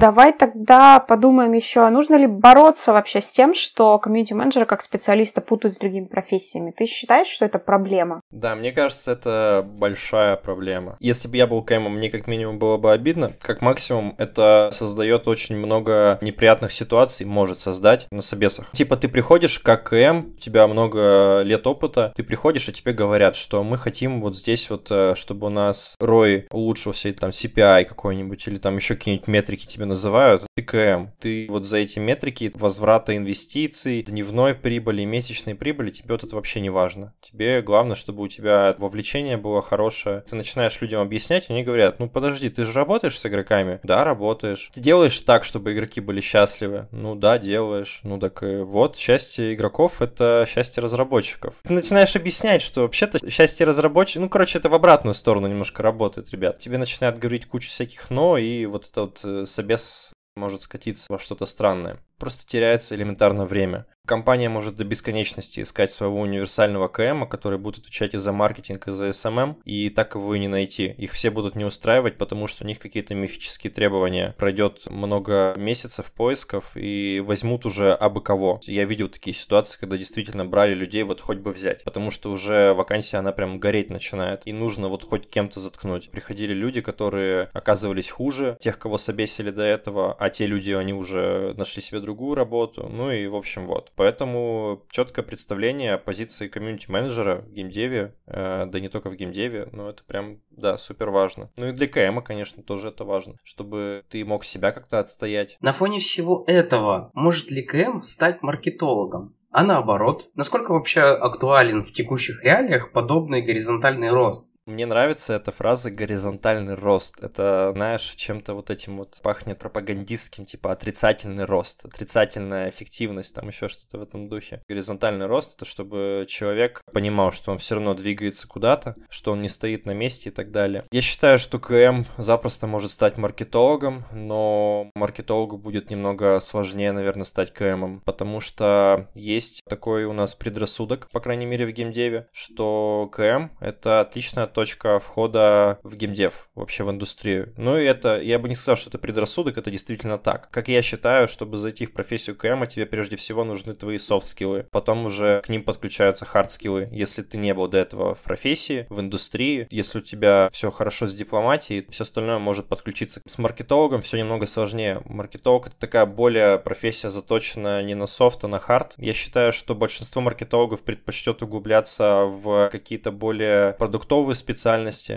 Давай 0.00 0.32
тогда 0.32 0.98
подумаем 0.98 1.52
еще, 1.52 1.80
а 1.80 1.90
нужно 1.90 2.14
ли 2.14 2.26
бороться 2.26 2.94
вообще 2.94 3.20
с 3.20 3.28
тем, 3.28 3.52
что 3.54 3.98
комьюнити-менеджера 3.98 4.64
как 4.64 4.80
специалиста 4.80 5.42
путают 5.42 5.76
с 5.76 5.78
другими 5.78 6.06
профессиями. 6.06 6.72
Ты 6.74 6.86
считаешь, 6.86 7.26
что 7.26 7.44
это 7.44 7.58
проблема? 7.58 8.22
Да, 8.30 8.54
мне 8.54 8.72
кажется, 8.72 9.12
это 9.12 9.62
большая 9.62 10.36
проблема. 10.36 10.96
Если 11.00 11.28
бы 11.28 11.36
я 11.36 11.46
был 11.46 11.62
КМом, 11.62 11.96
мне 11.96 12.08
как 12.08 12.26
минимум 12.26 12.58
было 12.58 12.78
бы 12.78 12.92
обидно. 12.92 13.32
Как 13.42 13.60
максимум, 13.60 14.14
это 14.16 14.70
создает 14.72 15.28
очень 15.28 15.58
много 15.58 16.18
неприятных 16.22 16.72
ситуаций, 16.72 17.26
может 17.26 17.58
создать 17.58 18.06
на 18.10 18.22
собесах. 18.22 18.70
Типа 18.72 18.96
ты 18.96 19.06
приходишь 19.06 19.58
как 19.58 19.90
КМ, 19.90 20.30
у 20.34 20.38
тебя 20.38 20.66
много 20.66 21.42
лет 21.42 21.66
опыта, 21.66 22.10
ты 22.16 22.22
приходишь 22.22 22.70
и 22.70 22.72
тебе 22.72 22.94
говорят, 22.94 23.36
что 23.36 23.62
мы 23.62 23.76
хотим 23.76 24.22
вот 24.22 24.34
здесь 24.34 24.70
вот, 24.70 24.86
э, 24.90 25.14
чтобы 25.14 25.48
у 25.48 25.50
нас 25.50 25.94
ROI 26.00 26.46
улучшился, 26.50 27.08
или 27.08 27.16
там 27.16 27.30
CPI 27.30 27.84
какой-нибудь, 27.84 28.48
или 28.48 28.56
там 28.56 28.76
еще 28.76 28.94
какие-нибудь 28.94 29.28
метрики 29.28 29.66
тебе 29.66 29.89
называют 29.90 30.46
ТКМ. 30.56 31.08
Ты 31.18 31.46
вот 31.50 31.66
за 31.66 31.78
эти 31.78 31.98
метрики 31.98 32.50
возврата 32.54 33.16
инвестиций, 33.16 34.02
дневной 34.02 34.54
прибыли, 34.54 35.04
месячной 35.04 35.54
прибыли, 35.54 35.90
тебе 35.90 36.14
вот 36.14 36.24
это 36.24 36.34
вообще 36.34 36.60
не 36.60 36.70
важно. 36.70 37.12
Тебе 37.20 37.60
главное, 37.60 37.96
чтобы 37.96 38.22
у 38.22 38.28
тебя 38.28 38.74
вовлечение 38.78 39.36
было 39.36 39.60
хорошее. 39.60 40.24
Ты 40.28 40.36
начинаешь 40.36 40.80
людям 40.80 41.02
объяснять, 41.02 41.50
они 41.50 41.64
говорят, 41.64 41.98
ну 41.98 42.08
подожди, 42.08 42.48
ты 42.48 42.64
же 42.64 42.72
работаешь 42.72 43.18
с 43.18 43.26
игроками? 43.26 43.80
Да, 43.82 44.04
работаешь. 44.04 44.70
Ты 44.72 44.80
делаешь 44.80 45.20
так, 45.20 45.44
чтобы 45.44 45.72
игроки 45.74 46.00
были 46.00 46.20
счастливы? 46.20 46.86
Ну 46.92 47.14
да, 47.14 47.38
делаешь. 47.38 48.00
Ну 48.04 48.18
так 48.18 48.42
и 48.42 48.58
вот, 48.58 48.96
счастье 48.96 49.54
игроков— 49.54 49.90
это 50.00 50.44
счастье 50.48 50.82
разработчиков. 50.82 51.56
Ты 51.64 51.72
начинаешь 51.72 52.14
объяснять, 52.14 52.62
что 52.62 52.82
вообще-то 52.82 53.18
счастье 53.28 53.66
разработчиков... 53.66 54.22
Ну, 54.22 54.28
короче, 54.28 54.58
это 54.58 54.68
в 54.68 54.74
обратную 54.74 55.14
сторону 55.14 55.48
немножко 55.48 55.82
работает, 55.82 56.30
ребят. 56.30 56.60
Тебе 56.60 56.78
начинают 56.78 57.18
говорить 57.18 57.46
кучу 57.46 57.68
всяких 57.68 58.08
«но», 58.10 58.38
и 58.38 58.66
вот 58.66 58.86
это 58.88 59.00
вот 59.02 59.20
э, 59.24 59.44
собес 59.80 60.12
может 60.36 60.62
скатиться 60.62 61.06
во 61.10 61.18
что-то 61.18 61.44
странное. 61.44 61.98
Просто 62.18 62.46
теряется 62.46 62.94
элементарно 62.94 63.44
время. 63.44 63.86
Компания 64.10 64.48
может 64.48 64.74
до 64.74 64.82
бесконечности 64.82 65.60
искать 65.60 65.88
своего 65.88 66.18
универсального 66.18 66.88
КМа, 66.88 67.28
который 67.28 67.58
будет 67.58 67.78
отвечать 67.82 68.12
и 68.12 68.18
за 68.18 68.32
маркетинг, 68.32 68.88
и 68.88 68.92
за 68.92 69.12
СММ, 69.12 69.58
и 69.64 69.88
так 69.88 70.16
его 70.16 70.34
и 70.34 70.40
не 70.40 70.48
найти. 70.48 70.96
Их 70.98 71.12
все 71.12 71.30
будут 71.30 71.54
не 71.54 71.64
устраивать, 71.64 72.18
потому 72.18 72.48
что 72.48 72.64
у 72.64 72.66
них 72.66 72.80
какие-то 72.80 73.14
мифические 73.14 73.72
требования. 73.72 74.34
Пройдет 74.36 74.90
много 74.90 75.54
месяцев 75.56 76.10
поисков 76.10 76.72
и 76.74 77.22
возьмут 77.24 77.64
уже 77.66 77.92
абы 77.92 78.20
кого. 78.20 78.58
Я 78.64 78.84
видел 78.84 79.08
такие 79.08 79.32
ситуации, 79.32 79.78
когда 79.78 79.96
действительно 79.96 80.44
брали 80.44 80.74
людей 80.74 81.04
вот 81.04 81.20
хоть 81.20 81.38
бы 81.38 81.52
взять, 81.52 81.84
потому 81.84 82.10
что 82.10 82.32
уже 82.32 82.74
вакансия, 82.74 83.18
она 83.18 83.30
прям 83.30 83.60
гореть 83.60 83.90
начинает, 83.90 84.42
и 84.44 84.52
нужно 84.52 84.88
вот 84.88 85.04
хоть 85.04 85.30
кем-то 85.30 85.60
заткнуть. 85.60 86.10
Приходили 86.10 86.52
люди, 86.52 86.80
которые 86.80 87.48
оказывались 87.52 88.10
хуже 88.10 88.56
тех, 88.58 88.76
кого 88.76 88.98
собесили 88.98 89.52
до 89.52 89.62
этого, 89.62 90.16
а 90.18 90.30
те 90.30 90.46
люди, 90.46 90.72
они 90.72 90.94
уже 90.94 91.54
нашли 91.56 91.80
себе 91.80 92.00
другую 92.00 92.34
работу, 92.34 92.88
ну 92.92 93.12
и 93.12 93.28
в 93.28 93.36
общем 93.36 93.68
вот. 93.68 93.92
Поэтому 94.00 94.86
четкое 94.90 95.22
представление 95.22 95.98
позиции 95.98 96.48
комьюнити-менеджера 96.48 97.42
в 97.42 97.52
геймдеве, 97.52 98.14
э, 98.24 98.64
да 98.64 98.80
не 98.80 98.88
только 98.88 99.10
в 99.10 99.14
геймдеве, 99.14 99.68
но 99.72 99.90
это 99.90 100.04
прям, 100.04 100.40
да, 100.48 100.78
супер 100.78 101.10
важно. 101.10 101.50
Ну 101.58 101.66
и 101.66 101.72
для 101.72 101.86
КМа, 101.86 102.22
конечно, 102.22 102.62
тоже 102.62 102.88
это 102.88 103.04
важно, 103.04 103.34
чтобы 103.44 104.02
ты 104.08 104.24
мог 104.24 104.46
себя 104.46 104.72
как-то 104.72 105.00
отстоять. 105.00 105.58
На 105.60 105.74
фоне 105.74 105.98
всего 106.00 106.44
этого, 106.46 107.10
может 107.12 107.50
ли 107.50 107.60
КМ 107.60 108.02
стать 108.02 108.40
маркетологом? 108.40 109.36
А 109.50 109.64
наоборот, 109.64 110.30
насколько 110.34 110.72
вообще 110.72 111.00
актуален 111.02 111.82
в 111.82 111.92
текущих 111.92 112.42
реалиях 112.42 112.92
подобный 112.92 113.42
горизонтальный 113.42 114.10
рост? 114.10 114.49
Мне 114.70 114.86
нравится 114.86 115.32
эта 115.32 115.50
фраза 115.50 115.90
«горизонтальный 115.90 116.76
рост». 116.76 117.18
Это, 117.20 117.72
знаешь, 117.74 118.02
чем-то 118.14 118.54
вот 118.54 118.70
этим 118.70 118.98
вот 118.98 119.18
пахнет 119.20 119.58
пропагандистским, 119.58 120.44
типа 120.44 120.70
отрицательный 120.70 121.44
рост, 121.44 121.84
отрицательная 121.84 122.70
эффективность, 122.70 123.34
там 123.34 123.48
еще 123.48 123.66
что-то 123.66 123.98
в 123.98 124.02
этом 124.02 124.28
духе. 124.28 124.62
Горизонтальный 124.68 125.26
рост— 125.26 125.54
это 125.56 125.64
чтобы 125.64 126.24
человек 126.28 126.84
понимал, 126.92 127.32
что 127.32 127.50
он 127.50 127.58
все 127.58 127.74
равно 127.74 127.94
двигается 127.94 128.46
куда-то, 128.46 128.94
что 129.08 129.32
он 129.32 129.42
не 129.42 129.48
стоит 129.48 129.86
на 129.86 129.90
месте 129.90 130.28
и 130.28 130.32
так 130.32 130.52
далее. 130.52 130.84
Я 130.92 131.02
считаю, 131.02 131.40
что 131.40 131.58
КМ 131.58 132.04
запросто 132.16 132.68
может 132.68 132.92
стать 132.92 133.16
маркетологом, 133.16 134.04
но 134.12 134.92
маркетологу 134.94 135.58
будет 135.58 135.90
немного 135.90 136.38
сложнее, 136.38 136.92
наверное, 136.92 137.24
стать 137.24 137.52
КМом, 137.52 138.02
потому 138.04 138.38
что 138.38 139.08
есть 139.16 139.64
такой 139.68 140.04
у 140.04 140.12
нас 140.12 140.36
предрассудок, 140.36 141.08
по 141.10 141.18
крайней 141.18 141.46
мере, 141.46 141.66
в 141.66 141.72
геймдеве, 141.72 142.28
что 142.32 143.10
КМ— 143.12 143.50
это 143.60 144.02
отличная 144.02 144.46
точка 144.46 144.59
входа 144.64 145.78
в 145.82 145.96
геймдев, 145.96 146.48
вообще 146.54 146.84
в 146.84 146.90
индустрию. 146.90 147.52
Ну 147.56 147.78
и 147.78 147.84
это, 147.84 148.20
я 148.20 148.38
бы 148.38 148.48
не 148.48 148.54
сказал, 148.54 148.76
что 148.76 148.90
это 148.90 148.98
предрассудок, 148.98 149.58
это 149.58 149.70
действительно 149.70 150.18
так. 150.18 150.50
Как 150.50 150.68
я 150.68 150.82
считаю, 150.82 151.28
чтобы 151.28 151.58
зайти 151.58 151.86
в 151.86 151.92
профессию 151.92 152.36
КМ, 152.36 152.66
тебе 152.66 152.86
прежде 152.86 153.16
всего 153.16 153.44
нужны 153.44 153.74
твои 153.74 153.98
софт-скиллы. 153.98 154.66
Потом 154.70 155.06
уже 155.06 155.40
к 155.42 155.48
ним 155.48 155.62
подключаются 155.64 156.24
хард-скиллы. 156.24 156.88
Если 156.90 157.22
ты 157.22 157.38
не 157.38 157.54
был 157.54 157.68
до 157.68 157.78
этого 157.78 158.14
в 158.14 158.22
профессии, 158.22 158.86
в 158.90 159.00
индустрии, 159.00 159.66
если 159.70 159.98
у 159.98 160.02
тебя 160.02 160.48
все 160.52 160.70
хорошо 160.70 161.06
с 161.06 161.14
дипломатией, 161.14 161.86
все 161.88 162.02
остальное 162.02 162.38
может 162.38 162.66
подключиться. 162.66 163.20
С 163.26 163.38
маркетологом 163.38 164.02
все 164.02 164.18
немного 164.18 164.46
сложнее. 164.46 165.02
Маркетолог 165.04 165.68
это 165.68 165.76
такая 165.76 166.06
более 166.06 166.58
профессия 166.58 167.10
заточена 167.10 167.82
не 167.82 167.94
на 167.94 168.06
софт, 168.06 168.44
а 168.44 168.48
на 168.48 168.58
хард. 168.58 168.94
Я 168.96 169.12
считаю, 169.12 169.52
что 169.52 169.74
большинство 169.74 170.22
маркетологов 170.22 170.82
предпочтет 170.82 171.42
углубляться 171.42 172.24
в 172.24 172.68
какие-то 172.70 173.10
более 173.12 173.72
продуктовые 173.74 174.34
специальности. 174.34 174.49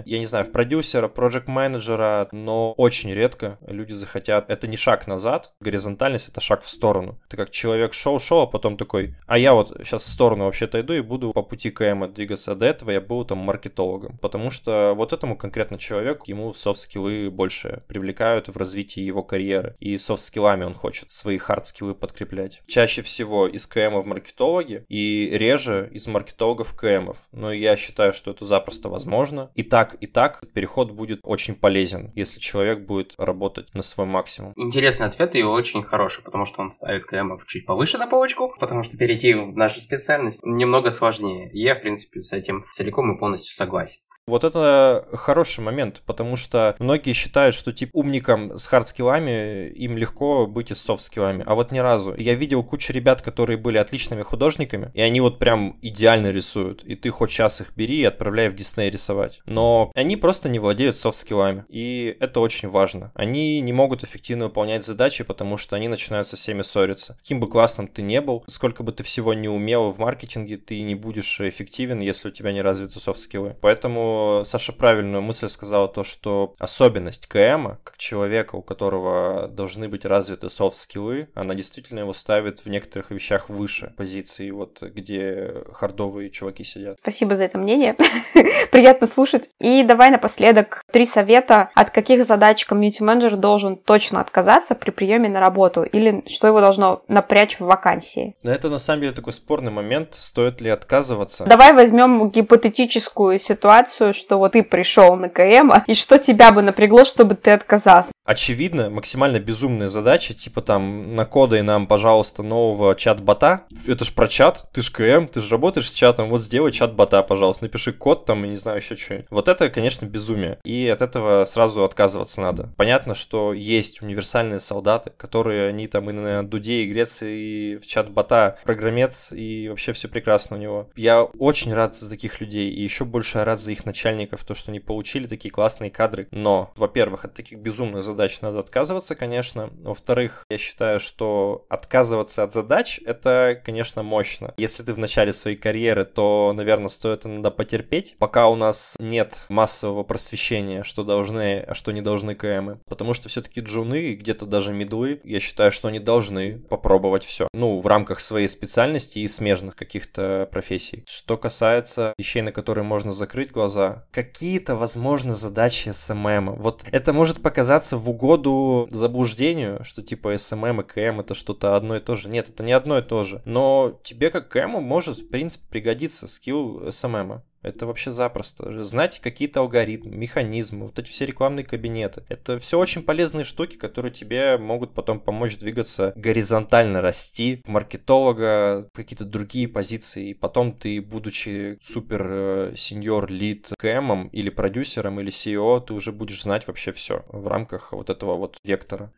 Я 0.06 0.20
не 0.20 0.26
знаю, 0.26 0.46
в 0.46 0.52
продюсера, 0.52 1.08
проект 1.08 1.48
менеджера 1.48 2.28
но 2.32 2.74
очень 2.74 3.12
редко 3.14 3.58
люди 3.68 3.94
захотят. 3.94 4.50
Это 4.50 4.68
не 4.68 4.78
шаг 4.78 5.08
назад, 5.08 5.54
горизонтальность 5.60 6.30
это 6.30 6.42
шаг 6.42 6.62
в 6.64 6.70
сторону. 6.70 7.20
Ты 7.30 7.38
как 7.38 7.50
человек 7.52 7.94
шел-шел, 7.94 8.42
а 8.42 8.48
потом 8.48 8.78
такой, 8.78 9.16
а 9.28 9.38
я 9.38 9.54
вот 9.54 9.74
сейчас 9.80 10.04
в 10.04 10.10
сторону 10.10 10.46
вообще-то 10.46 10.80
и 10.80 11.02
буду 11.02 11.32
по 11.34 11.42
пути 11.42 11.70
КМ 11.72 12.12
двигаться. 12.14 12.56
До 12.56 12.66
этого 12.66 12.92
я 12.92 13.02
был 13.02 13.26
там 13.26 13.40
маркетологом, 13.40 14.18
потому 14.18 14.52
что 14.52 14.94
вот 14.96 15.14
этому 15.14 15.38
конкретно 15.38 15.78
человеку, 15.78 16.26
ему 16.28 16.54
софт-скиллы 16.54 17.30
больше 17.30 17.84
привлекают 17.88 18.48
в 18.48 18.58
развитии 18.58 19.02
его 19.02 19.24
карьеры. 19.24 19.76
И 19.80 19.98
софт-скиллами 19.98 20.64
он 20.64 20.74
хочет 20.74 21.12
свои 21.12 21.38
хард-скиллы 21.38 21.94
подкреплять. 21.94 22.62
Чаще 22.68 23.02
всего 23.02 23.48
из 23.48 23.68
КМ 23.68 24.00
в 24.00 24.06
маркетологи 24.06 24.86
и 24.90 25.30
реже 25.34 25.90
из 25.92 26.08
маркетологов 26.08 26.76
КМов. 26.76 27.28
Но 27.32 27.52
я 27.52 27.76
считаю, 27.76 28.14
что 28.14 28.32
это 28.32 28.46
запросто 28.46 28.90
возможно. 28.90 29.13
И 29.56 29.64
так, 29.64 29.96
и 30.02 30.08
так 30.08 30.42
переход 30.54 30.92
будет 30.92 31.20
очень 31.24 31.56
полезен, 31.56 32.12
если 32.16 32.40
человек 32.40 32.86
будет 32.86 33.14
работать 33.18 33.74
на 33.74 33.82
свой 33.82 34.08
максимум. 34.08 34.54
Интересный 34.56 35.08
ответ 35.08 35.36
и 35.36 35.44
очень 35.44 35.84
хороший, 35.84 36.24
потому 36.24 36.46
что 36.46 36.62
он 36.62 36.72
ставит 36.72 37.06
КМов 37.06 37.46
чуть 37.48 37.66
повыше 37.66 37.98
на 37.98 38.08
полочку, 38.08 38.54
потому 38.60 38.84
что 38.84 38.98
перейти 38.98 39.34
в 39.34 39.56
нашу 39.56 39.80
специальность 39.80 40.42
немного 40.44 40.92
сложнее. 40.92 41.50
Я, 41.54 41.76
в 41.76 41.82
принципе, 41.82 42.20
с 42.22 42.34
этим 42.34 42.66
целиком 42.74 43.16
и 43.16 43.20
полностью 43.20 43.54
согласен. 43.56 44.02
Вот 44.26 44.46
это 44.46 45.06
хороший 45.12 45.60
момент, 45.66 46.02
потому 46.06 46.38
что 46.38 46.78
многие 46.80 47.12
считают, 47.12 47.54
что 47.54 47.74
типа 47.74 47.92
умникам 47.94 48.58
с 48.58 48.68
хард-скиллами 48.68 49.68
им 49.68 49.98
легко 49.98 50.48
быть 50.48 50.72
и 50.72 50.76
с 50.76 50.82
софт-скиллами, 50.82 51.44
а 51.46 51.56
вот 51.56 51.72
ни 51.72 51.80
разу. 51.80 52.16
Я 52.16 52.34
видел 52.34 52.64
кучу 52.64 52.94
ребят, 52.94 53.22
которые 53.22 53.58
были 53.58 53.78
отличными 53.78 54.22
художниками, 54.22 54.92
и 54.94 55.02
они 55.02 55.20
вот 55.20 55.40
прям 55.40 55.78
идеально 55.82 56.32
рисуют, 56.32 56.86
и 56.86 56.96
ты 56.96 57.10
хоть 57.10 57.32
час 57.32 57.60
их 57.60 57.76
бери 57.76 57.98
и 57.98 58.06
отправляй 58.06 58.48
в 58.48 58.56
Дисней 58.56 58.90
рисовать. 58.90 59.42
Но 59.46 59.92
они 59.94 60.16
просто 60.16 60.48
не 60.48 60.60
владеют 60.60 60.96
софт-скиллами, 60.96 61.66
и 61.68 62.16
это 62.22 62.40
очень 62.40 62.70
важно. 62.70 63.12
Они 63.16 63.60
не 63.60 63.74
могут 63.74 64.06
эффективно 64.06 64.46
выполнять 64.46 64.86
задачи, 64.86 65.26
потому 65.26 65.58
что 65.58 65.76
они 65.76 65.90
начинают 65.90 66.30
со 66.30 66.38
всеми 66.38 66.62
ссориться. 66.62 67.18
Каким 67.22 67.42
бы 67.42 67.50
классным 67.50 67.90
ты 67.90 68.02
не 68.02 68.22
был, 68.22 68.46
сколько 68.48 68.84
бы 68.84 68.94
ты 68.94 69.04
всего 69.04 69.34
не 69.34 69.50
умел 69.50 69.90
в 69.90 69.98
маркетинге, 69.98 70.56
ты 70.56 70.82
не 70.82 70.96
будешь 70.96 71.42
эффективен, 71.42 72.00
если 72.00 72.30
у 72.30 72.32
тебя 72.32 72.54
не 72.54 72.62
развиты 72.62 73.02
софт-скиллы. 73.02 73.58
Поэтому 73.60 74.13
Саша 74.44 74.74
правильную 74.74 75.22
мысль 75.22 75.48
сказала, 75.48 75.88
то, 75.88 76.04
что 76.04 76.54
особенность 76.60 77.28
КМ, 77.28 77.78
как 77.84 77.98
человека, 77.98 78.56
у 78.56 78.62
которого 78.62 79.48
должны 79.48 79.90
быть 79.90 80.06
развиты 80.06 80.50
софт-скиллы, 80.50 81.30
она 81.36 81.56
действительно 81.56 82.00
его 82.00 82.14
ставит 82.14 82.60
в 82.60 82.68
некоторых 82.68 83.12
вещах 83.12 83.50
выше 83.50 83.94
позиции, 83.98 84.52
вот 84.52 84.82
где 84.82 85.64
хардовые 85.72 86.30
чуваки 86.30 86.64
сидят. 86.64 86.98
Спасибо 87.02 87.36
за 87.36 87.46
это 87.46 87.58
мнение. 87.58 87.96
Приятно 88.72 89.08
слушать. 89.08 89.50
И 89.60 89.84
давай 89.84 90.10
напоследок 90.10 90.82
три 90.92 91.06
совета, 91.06 91.70
от 91.76 91.92
каких 91.92 92.26
задач 92.26 92.66
комьюнити-менеджер 92.66 93.36
должен 93.38 93.78
точно 93.78 94.22
отказаться 94.22 94.76
при 94.76 94.92
приеме 94.92 95.30
на 95.30 95.40
работу, 95.40 95.84
или 95.84 96.24
что 96.28 96.48
его 96.48 96.60
должно 96.62 97.04
напрячь 97.08 97.60
в 97.60 97.62
вакансии. 97.62 98.36
Это 98.44 98.70
на 98.70 98.80
самом 98.80 99.02
деле 99.02 99.14
такой 99.14 99.34
спорный 99.34 99.72
момент, 99.72 100.16
стоит 100.16 100.62
ли 100.62 100.70
отказываться. 100.70 101.46
Давай 101.46 101.74
возьмем 101.74 102.30
гипотетическую 102.30 103.40
ситуацию, 103.40 104.03
ситуацию, 104.04 104.14
что 104.14 104.38
вот 104.38 104.54
ты 104.54 104.64
пришел 104.64 105.16
на 105.16 105.30
КМ, 105.30 105.72
и 105.88 105.94
что 105.94 106.20
тебя 106.20 106.52
бы 106.52 106.62
напрягло, 106.62 107.06
чтобы 107.06 107.36
ты 107.36 107.52
отказался? 107.52 108.12
Очевидно, 108.26 108.90
максимально 108.90 109.40
безумная 109.40 109.90
задача, 109.90 110.34
типа 110.34 110.62
там, 110.62 111.16
накодай 111.16 111.62
нам, 111.62 111.88
пожалуйста, 111.88 112.42
нового 112.42 112.96
чат-бота. 112.96 113.64
Это 113.86 114.06
ж 114.06 114.14
про 114.14 114.28
чат, 114.28 114.70
ты 114.72 114.82
ж 114.82 114.92
КМ, 114.92 115.28
ты 115.28 115.42
же 115.42 115.50
работаешь 115.50 115.90
с 115.90 115.94
чатом, 115.94 116.30
вот 116.30 116.42
сделай 116.42 116.72
чат-бота, 116.72 117.22
пожалуйста, 117.22 117.66
напиши 117.66 117.92
код 117.92 118.26
там, 118.26 118.46
и 118.46 118.48
не 118.48 118.56
знаю, 118.56 118.78
еще 118.78 118.96
что-нибудь. 118.96 119.28
Вот 119.30 119.50
это, 119.50 119.70
конечно, 119.70 120.06
безумие, 120.06 120.58
и 120.64 120.88
от 120.88 121.02
этого 121.02 121.44
сразу 121.44 121.84
отказываться 121.84 122.40
надо. 122.40 122.70
Понятно, 122.78 123.14
что 123.14 123.52
есть 123.52 124.02
универсальные 124.02 124.62
солдаты, 124.62 125.12
которые, 125.18 125.68
они 125.68 125.88
там 125.88 126.10
и 126.10 126.14
на 126.14 126.48
Дуде, 126.48 126.84
и 126.84 126.90
Греции, 126.90 127.74
и 127.74 127.78
в 127.78 127.86
чат-бота 127.86 128.58
программец, 128.64 129.34
и 129.34 129.68
вообще 129.68 129.92
все 129.92 130.08
прекрасно 130.08 130.56
у 130.56 130.60
него. 130.60 130.90
Я 130.96 131.24
очень 131.24 131.74
рад 131.74 131.94
за 131.94 132.10
таких 132.10 132.40
людей, 132.40 132.70
и 132.70 132.82
еще 132.82 133.04
больше 133.04 133.44
рад 133.44 133.60
за 133.60 133.74
их 133.74 133.86
начальников, 133.94 134.44
то, 134.44 134.56
что 134.56 134.72
они 134.72 134.80
получили 134.80 135.28
такие 135.28 135.52
классные 135.52 135.92
кадры. 135.92 136.28
Но, 136.32 136.74
во-первых, 136.76 137.26
от 137.26 137.36
таких 137.36 137.60
безумных 137.60 138.04
задач 138.04 138.42
надо 138.42 138.60
отказываться, 138.60 139.16
конечно. 139.16 139.70
Во-вторых, 139.84 140.46
я 140.50 140.58
считаю, 140.58 141.00
что 141.00 141.66
отказываться 141.70 142.42
от 142.42 142.54
задач— 142.54 143.00
это, 143.06 143.62
конечно, 143.64 144.02
мощно. 144.02 144.56
Если 144.58 144.82
ты 144.82 144.94
в 144.94 144.98
начале 144.98 145.32
своей 145.32 145.58
карьеры, 145.58 146.06
то, 146.06 146.54
наверное, 146.56 146.90
стоит 146.90 147.28
иногда 147.28 147.52
потерпеть, 147.52 148.16
пока 148.18 148.48
у 148.48 148.56
нас 148.56 148.96
нет 148.98 149.46
массового 149.48 150.04
просвещения, 150.04 150.82
что 150.82 151.04
должны, 151.04 151.60
а 151.60 151.76
что 151.76 151.92
не 151.92 152.02
должны 152.02 152.34
КМы. 152.34 152.80
Потому 152.88 153.14
что 153.14 153.30
все-таки 153.30 153.62
джуны, 153.62 154.16
где-то 154.16 154.48
даже 154.48 154.74
медлы, 154.74 155.22
я 155.24 155.40
считаю, 155.40 155.72
что 155.72 155.88
они 155.88 156.00
должны 156.00 156.58
попробовать 156.58 157.24
все. 157.24 157.48
Ну, 157.54 157.80
в 157.80 157.86
рамках 157.86 158.20
своей 158.20 158.48
специальности 158.48 159.20
и 159.20 159.28
смежных 159.28 159.76
каких-то 159.76 160.50
профессий. 160.52 161.04
Что 161.08 161.38
касается 161.38 162.14
вещей, 162.18 162.42
на 162.42 162.52
которые 162.52 162.86
можно 162.86 163.12
закрыть 163.12 163.52
глаза, 163.52 163.83
какие-то, 164.12 164.76
возможно, 164.76 165.36
задачи 165.36 165.90
SMM. 165.90 166.56
Вот 166.58 166.84
это 166.92 167.14
может 167.14 167.42
показаться 167.42 167.98
в 167.98 168.10
угоду 168.10 168.88
заблуждению, 168.92 169.84
что 169.84 170.02
типа 170.02 170.36
SMM 170.36 170.82
и 170.82 170.84
КМ 170.84 171.20
это 171.22 171.36
что-то 171.36 171.76
одно 171.76 171.98
и 171.98 172.00
то 172.00 172.16
же. 172.16 172.30
Нет, 172.30 172.50
это 172.50 172.64
не 172.64 172.74
одно 172.74 173.00
и 173.00 173.02
то 173.02 173.24
же. 173.24 173.42
Но 173.46 174.00
тебе 174.04 174.30
как 174.30 174.50
КМ 174.50 174.82
может, 174.82 175.20
в 175.20 175.30
принципе, 175.30 175.66
пригодиться 175.70 176.28
скилл 176.28 176.88
SMM. 176.88 177.42
Это 177.64 177.86
вообще 177.86 178.12
запросто. 178.12 178.84
Знать 178.84 179.20
какие-то 179.20 179.62
алгоритмы, 179.62 180.16
механизмы, 180.16 180.86
вот 180.86 181.00
эти 181.00 181.10
все 181.10 181.26
рекламные 181.26 181.66
кабинеты. 181.66 182.24
Это 182.28 182.60
все 182.60 182.78
очень 182.78 183.02
полезные 183.02 183.46
штуки, 183.46 183.78
которые 183.78 184.12
тебе 184.12 184.58
могут 184.58 184.94
потом 184.94 185.20
помочь 185.20 185.58
двигаться 185.58 186.14
горизонтально, 186.16 187.02
расти 187.02 187.62
маркетолога, 187.66 188.90
какие-то 188.94 189.26
другие 189.26 189.68
позиции. 189.68 190.30
И 190.30 190.34
потом 190.34 190.74
ты, 190.74 191.02
будучи 191.02 191.80
супер 191.82 192.28
э, 192.30 192.74
сеньор 192.76 193.32
лид 193.32 193.72
КМом 193.80 194.28
или 194.28 194.50
продюсером 194.50 195.20
или 195.22 195.32
CEO, 195.32 195.80
ты 195.86 195.94
уже 195.94 196.12
будешь 196.12 196.44
знать 196.44 196.68
вообще 196.68 196.92
все 196.92 197.24
в 197.30 197.48
рамках 197.48 197.94
вот 197.94 198.10
этого 198.10 198.36
вот 198.36 198.58
вектора 198.66 199.14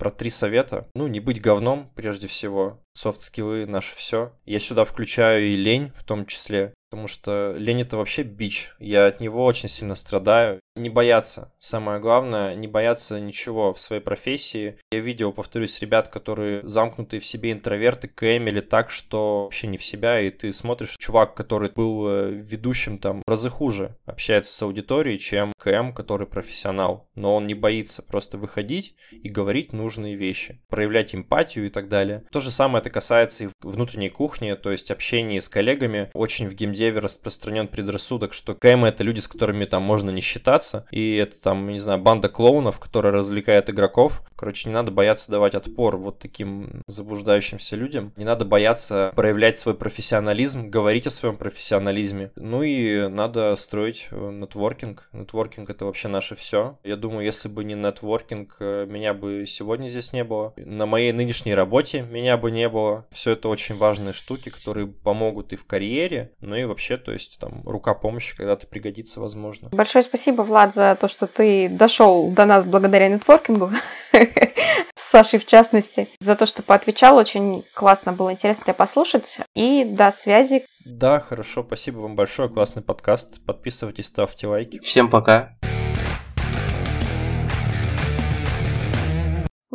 про 0.00 0.10
три 0.10 0.30
совета. 0.30 0.88
Ну, 0.94 1.06
не 1.06 1.20
быть 1.20 1.42
говном, 1.42 1.92
прежде 1.94 2.26
всего. 2.26 2.82
Софт-скиллы 2.94 3.66
наше 3.66 3.94
все. 3.94 4.32
Я 4.46 4.58
сюда 4.58 4.84
включаю 4.84 5.44
и 5.44 5.54
лень, 5.54 5.92
в 5.94 6.04
том 6.04 6.24
числе. 6.24 6.72
Потому 6.90 7.06
что 7.06 7.54
лень 7.56 7.82
это 7.82 7.96
вообще 7.96 8.24
бич. 8.24 8.72
Я 8.80 9.06
от 9.06 9.20
него 9.20 9.44
очень 9.44 9.68
сильно 9.68 9.94
страдаю. 9.94 10.60
Не 10.80 10.88
бояться. 10.88 11.52
Самое 11.58 12.00
главное, 12.00 12.54
не 12.54 12.66
бояться 12.66 13.20
ничего 13.20 13.72
в 13.72 13.80
своей 13.80 14.02
профессии. 14.02 14.76
Я 14.90 15.00
видел, 15.00 15.32
повторюсь, 15.32 15.80
ребят, 15.80 16.08
которые 16.08 16.62
замкнутые 16.66 17.20
в 17.20 17.26
себе 17.26 17.52
интроверты, 17.52 18.08
кэмили 18.08 18.60
так, 18.60 18.90
что 18.90 19.44
вообще 19.44 19.66
не 19.66 19.78
в 19.78 19.84
себя, 19.84 20.20
и 20.20 20.30
ты 20.30 20.52
смотришь, 20.52 20.96
чувак, 20.98 21.34
который 21.34 21.70
был 21.70 22.08
э, 22.08 22.30
ведущим 22.30 22.98
там 22.98 23.22
разы 23.26 23.50
хуже, 23.50 23.96
общается 24.06 24.52
с 24.52 24.62
аудиторией, 24.62 25.18
чем 25.18 25.52
КМ, 25.58 25.92
который 25.92 26.26
профессионал. 26.26 27.08
Но 27.14 27.36
он 27.36 27.46
не 27.46 27.54
боится 27.54 28.02
просто 28.02 28.38
выходить 28.38 28.94
и 29.10 29.28
говорить 29.28 29.72
нужные 29.72 30.16
вещи, 30.16 30.60
проявлять 30.68 31.14
эмпатию 31.14 31.66
и 31.66 31.70
так 31.70 31.88
далее. 31.88 32.24
То 32.32 32.40
же 32.40 32.50
самое 32.50 32.80
это 32.80 32.90
касается 32.90 33.44
и 33.44 33.48
внутренней 33.60 34.10
кухни, 34.10 34.54
то 34.54 34.70
есть 34.70 34.90
общения 34.90 35.40
с 35.40 35.48
коллегами. 35.48 36.10
Очень 36.14 36.48
в 36.48 36.54
геймдеве 36.54 36.80
Деве 36.80 37.00
распространен 37.00 37.68
предрассудок, 37.68 38.32
что 38.32 38.54
КМ 38.54 38.86
это 38.86 39.04
люди, 39.04 39.20
с 39.20 39.28
которыми 39.28 39.66
там 39.66 39.82
можно 39.82 40.08
не 40.08 40.22
считаться, 40.22 40.69
и 40.90 41.16
это 41.16 41.40
там, 41.40 41.68
не 41.70 41.78
знаю, 41.78 42.00
банда 42.00 42.28
клоунов, 42.28 42.78
которая 42.78 43.12
развлекает 43.12 43.70
игроков. 43.70 44.22
Короче, 44.36 44.68
не 44.68 44.74
надо 44.74 44.90
бояться 44.90 45.30
давать 45.30 45.54
отпор 45.54 45.96
вот 45.96 46.18
таким 46.18 46.82
заблуждающимся 46.86 47.76
людям. 47.76 48.12
Не 48.16 48.24
надо 48.24 48.44
бояться 48.44 49.12
проявлять 49.14 49.58
свой 49.58 49.74
профессионализм, 49.74 50.70
говорить 50.70 51.06
о 51.06 51.10
своем 51.10 51.36
профессионализме. 51.36 52.30
Ну 52.36 52.62
и 52.62 53.08
надо 53.08 53.54
строить 53.56 54.08
э, 54.10 54.30
нетворкинг. 54.30 55.08
Нетворкинг 55.12 55.68
это 55.70 55.84
вообще 55.84 56.08
наше 56.08 56.34
все. 56.34 56.78
Я 56.84 56.96
думаю, 56.96 57.24
если 57.24 57.48
бы 57.48 57.64
не 57.64 57.74
нетворкинг, 57.74 58.56
э, 58.60 58.86
меня 58.86 59.12
бы 59.12 59.44
сегодня 59.46 59.88
здесь 59.88 60.12
не 60.12 60.24
было. 60.24 60.54
На 60.56 60.86
моей 60.86 61.12
нынешней 61.12 61.54
работе 61.54 62.02
меня 62.02 62.36
бы 62.36 62.50
не 62.50 62.68
было. 62.68 63.06
Все 63.10 63.32
это 63.32 63.48
очень 63.48 63.76
важные 63.76 64.12
штуки, 64.12 64.48
которые 64.48 64.86
помогут 64.86 65.52
и 65.52 65.56
в 65.56 65.66
карьере, 65.66 66.32
но 66.40 66.56
и 66.56 66.64
вообще, 66.64 66.96
то 66.96 67.12
есть 67.12 67.38
там 67.38 67.62
рука 67.64 67.94
помощи 67.94 68.36
когда-то 68.36 68.66
пригодится, 68.66 69.20
возможно. 69.20 69.68
Большое 69.70 70.02
спасибо, 70.02 70.42
Влад, 70.50 70.74
за 70.74 70.96
то, 71.00 71.06
что 71.06 71.28
ты 71.28 71.68
дошел 71.68 72.28
до 72.30 72.44
нас 72.44 72.66
благодаря 72.66 73.08
нетворкингу, 73.08 73.70
с 74.12 75.10
Сашей 75.10 75.38
в 75.38 75.46
частности, 75.46 76.08
за 76.18 76.34
то, 76.34 76.44
что 76.44 76.64
поотвечал, 76.64 77.16
очень 77.16 77.64
классно 77.72 78.12
было, 78.12 78.32
интересно 78.32 78.64
тебя 78.64 78.74
послушать, 78.74 79.40
и 79.54 79.84
до 79.84 80.10
связи. 80.10 80.66
Да, 80.84 81.20
хорошо, 81.20 81.62
спасибо 81.64 82.00
вам 82.00 82.16
большое, 82.16 82.48
классный 82.48 82.82
подкаст, 82.82 83.40
подписывайтесь, 83.46 84.08
ставьте 84.08 84.48
лайки. 84.48 84.80
Всем 84.80 85.08
пока. 85.08 85.54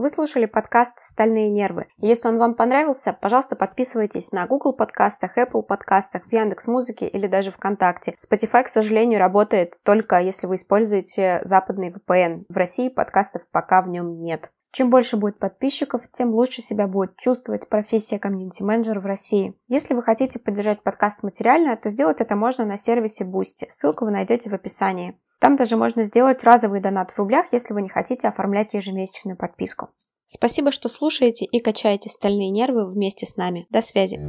Вы 0.05 0.11
слушали 0.11 0.45
подкаст 0.45 0.99
«Стальные 0.99 1.49
нервы». 1.49 1.87
Если 1.97 2.27
он 2.27 2.37
вам 2.37 2.53
понравился, 2.53 3.17
пожалуйста, 3.19 3.55
подписывайтесь 3.55 4.31
на 4.31 4.45
Google 4.45 4.71
подкастах, 4.71 5.35
Apple 5.35 5.63
подкастах, 5.63 6.27
в 6.27 6.31
Яндекс 6.31 6.67
Музыке 6.67 7.07
или 7.07 7.25
даже 7.25 7.49
ВКонтакте. 7.49 8.13
Spotify, 8.13 8.65
к 8.65 8.67
сожалению, 8.67 9.17
работает 9.17 9.79
только 9.81 10.19
если 10.19 10.45
вы 10.45 10.57
используете 10.57 11.41
западный 11.43 11.89
VPN. 11.89 12.43
В 12.47 12.55
России 12.55 12.89
подкастов 12.89 13.47
пока 13.49 13.81
в 13.81 13.89
нем 13.89 14.21
нет. 14.21 14.51
Чем 14.71 14.91
больше 14.91 15.17
будет 15.17 15.39
подписчиков, 15.39 16.03
тем 16.11 16.35
лучше 16.35 16.61
себя 16.61 16.85
будет 16.85 17.17
чувствовать 17.17 17.67
профессия 17.67 18.19
комьюнити-менеджера 18.19 18.99
в 18.99 19.07
России. 19.07 19.55
Если 19.69 19.95
вы 19.95 20.03
хотите 20.03 20.37
поддержать 20.37 20.83
подкаст 20.83 21.23
материально, 21.23 21.77
то 21.77 21.89
сделать 21.89 22.21
это 22.21 22.35
можно 22.35 22.63
на 22.63 22.77
сервисе 22.77 23.23
Boosty. 23.23 23.65
Ссылку 23.71 24.05
вы 24.05 24.11
найдете 24.11 24.51
в 24.51 24.53
описании. 24.53 25.17
Там 25.39 25.55
даже 25.55 25.77
можно 25.77 26.03
сделать 26.03 26.43
разовый 26.43 26.81
донат 26.81 27.11
в 27.11 27.17
рублях, 27.17 27.47
если 27.51 27.73
вы 27.73 27.81
не 27.81 27.89
хотите 27.89 28.27
оформлять 28.27 28.73
ежемесячную 28.73 29.37
подписку. 29.37 29.89
Спасибо, 30.27 30.71
что 30.71 30.89
слушаете 30.89 31.45
и 31.45 31.59
качаете 31.59 32.09
стальные 32.09 32.49
нервы 32.49 32.89
вместе 32.89 33.25
с 33.25 33.35
нами. 33.35 33.67
До 33.69 33.81
связи. 33.81 34.19